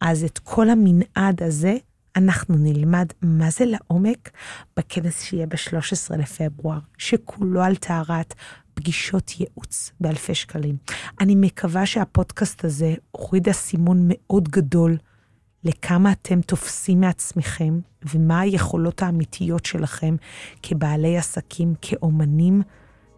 אז 0.00 0.24
את 0.24 0.38
כל 0.38 0.70
המנעד 0.70 1.42
הזה, 1.42 1.76
אנחנו 2.16 2.54
נלמד 2.58 3.06
מה 3.22 3.50
זה 3.50 3.64
לעומק 3.64 4.30
בכנס 4.76 5.22
שיהיה 5.22 5.46
ב-13 5.46 6.16
לפברואר, 6.18 6.78
שכולו 6.98 7.62
על 7.62 7.76
טהרת 7.76 8.34
פגישות 8.80 9.40
ייעוץ 9.40 9.90
באלפי 10.00 10.34
שקלים. 10.34 10.76
אני 11.20 11.34
מקווה 11.34 11.86
שהפודקאסט 11.86 12.64
הזה 12.64 12.94
הוריד 13.10 13.48
אסימון 13.48 14.08
מאוד 14.08 14.48
גדול 14.48 14.96
לכמה 15.64 16.12
אתם 16.12 16.40
תופסים 16.40 17.00
מעצמכם 17.00 17.80
ומה 18.02 18.40
היכולות 18.40 19.02
האמיתיות 19.02 19.66
שלכם 19.66 20.16
כבעלי 20.62 21.18
עסקים, 21.18 21.74
כאומנים 21.82 22.62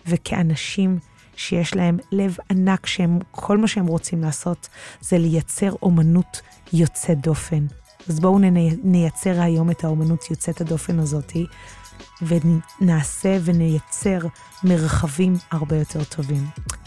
וכאנשים 0.06 0.98
שיש 1.36 1.76
להם 1.76 1.98
לב 2.12 2.36
ענק 2.50 2.86
שהם, 2.86 3.18
כל 3.30 3.58
מה 3.58 3.68
שהם 3.68 3.86
רוצים 3.86 4.22
לעשות 4.22 4.68
זה 5.00 5.18
לייצר 5.18 5.72
אומנות 5.82 6.40
יוצאת 6.72 7.20
דופן. 7.20 7.66
אז 8.08 8.20
בואו 8.20 8.38
נייצר 8.84 9.40
היום 9.40 9.70
את 9.70 9.84
האומנות 9.84 10.30
יוצאת 10.30 10.60
הדופן 10.60 10.98
הזאתי. 10.98 11.46
ונעשה 12.22 13.38
ונייצר 13.44 14.18
מרחבים 14.64 15.36
הרבה 15.50 15.76
יותר 15.76 16.04
טובים. 16.04 16.46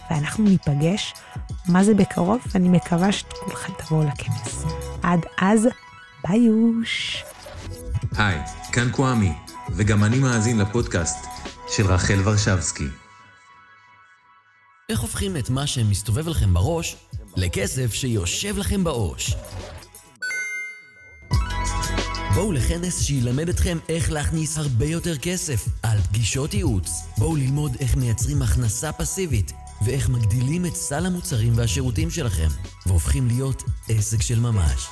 ואנחנו 0.10 0.43
ניפגש, 0.43 1.13
מה 1.67 1.84
זה 1.84 1.93
בקרוב, 1.93 2.41
ואני 2.51 2.69
מקווה 2.69 3.12
שכולכם 3.12 3.73
תבואו 3.78 4.08
לכנס. 4.08 4.63
עד 5.04 5.19
אז, 5.38 5.67
ביוש. 6.28 7.23
היי, 8.17 8.39
כאן 8.71 8.91
קוואמי, 8.91 9.34
וגם 9.69 10.04
אני 10.04 10.19
מאזין 10.19 10.58
לפודקאסט 10.58 11.25
של 11.69 11.86
רחל 11.86 12.21
ורשבסקי. 12.23 12.88
איך 14.89 14.99
הופכים 14.99 15.38
את 15.38 15.49
מה 15.49 15.67
שמסתובב 15.67 16.28
לכם 16.28 16.54
בראש 16.54 16.95
לכסף 17.36 17.93
שיושב 17.93 18.58
לכם 18.58 18.84
בעו"ש? 18.84 19.34
בואו 22.36 22.52
לכנס 22.52 23.02
שילמד 23.02 23.50
אתכם 23.50 23.78
איך 23.89 24.12
להכניס 24.12 24.58
הרבה 24.58 24.86
יותר 24.86 25.17
כסף 25.17 25.67
על 25.84 25.98
פגישות 26.02 26.54
ייעוץ. 26.54 26.89
בואו 27.17 27.36
ללמוד 27.36 27.76
איך 27.80 27.95
מייצרים 27.95 28.41
הכנסה 28.41 28.91
פסיבית 28.91 29.54
ואיך 29.86 30.10
מגדילים 30.10 30.65
את 30.65 30.76
סל 30.76 31.06
המוצרים 31.06 31.58
והשירותים 31.58 32.10
שלכם 32.10 32.48
והופכים 32.86 33.28
להיות 33.28 33.63
עסק 33.89 34.21
של 34.21 34.39
ממש. 34.39 34.88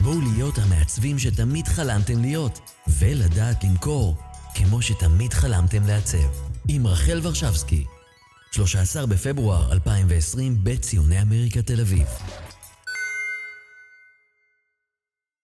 בואו 0.00 0.20
להיות 0.20 0.58
המעצבים 0.58 1.18
שתמיד 1.18 1.68
חלמתם 1.68 2.20
להיות 2.20 2.58
ולדעת 2.98 3.64
למכור 3.64 4.16
כמו 4.54 4.82
שתמיד 4.82 5.32
חלמתם 5.32 5.86
לעצב. 5.86 6.28
עם 6.68 6.86
רחל 6.86 7.20
ורשבסקי, 7.22 7.84
13 8.50 9.06
בפברואר 9.06 9.72
2020 9.72 10.56
בציוני 10.62 11.22
אמריקה 11.22 11.62
תל 11.62 11.80
אביב. 11.80 12.06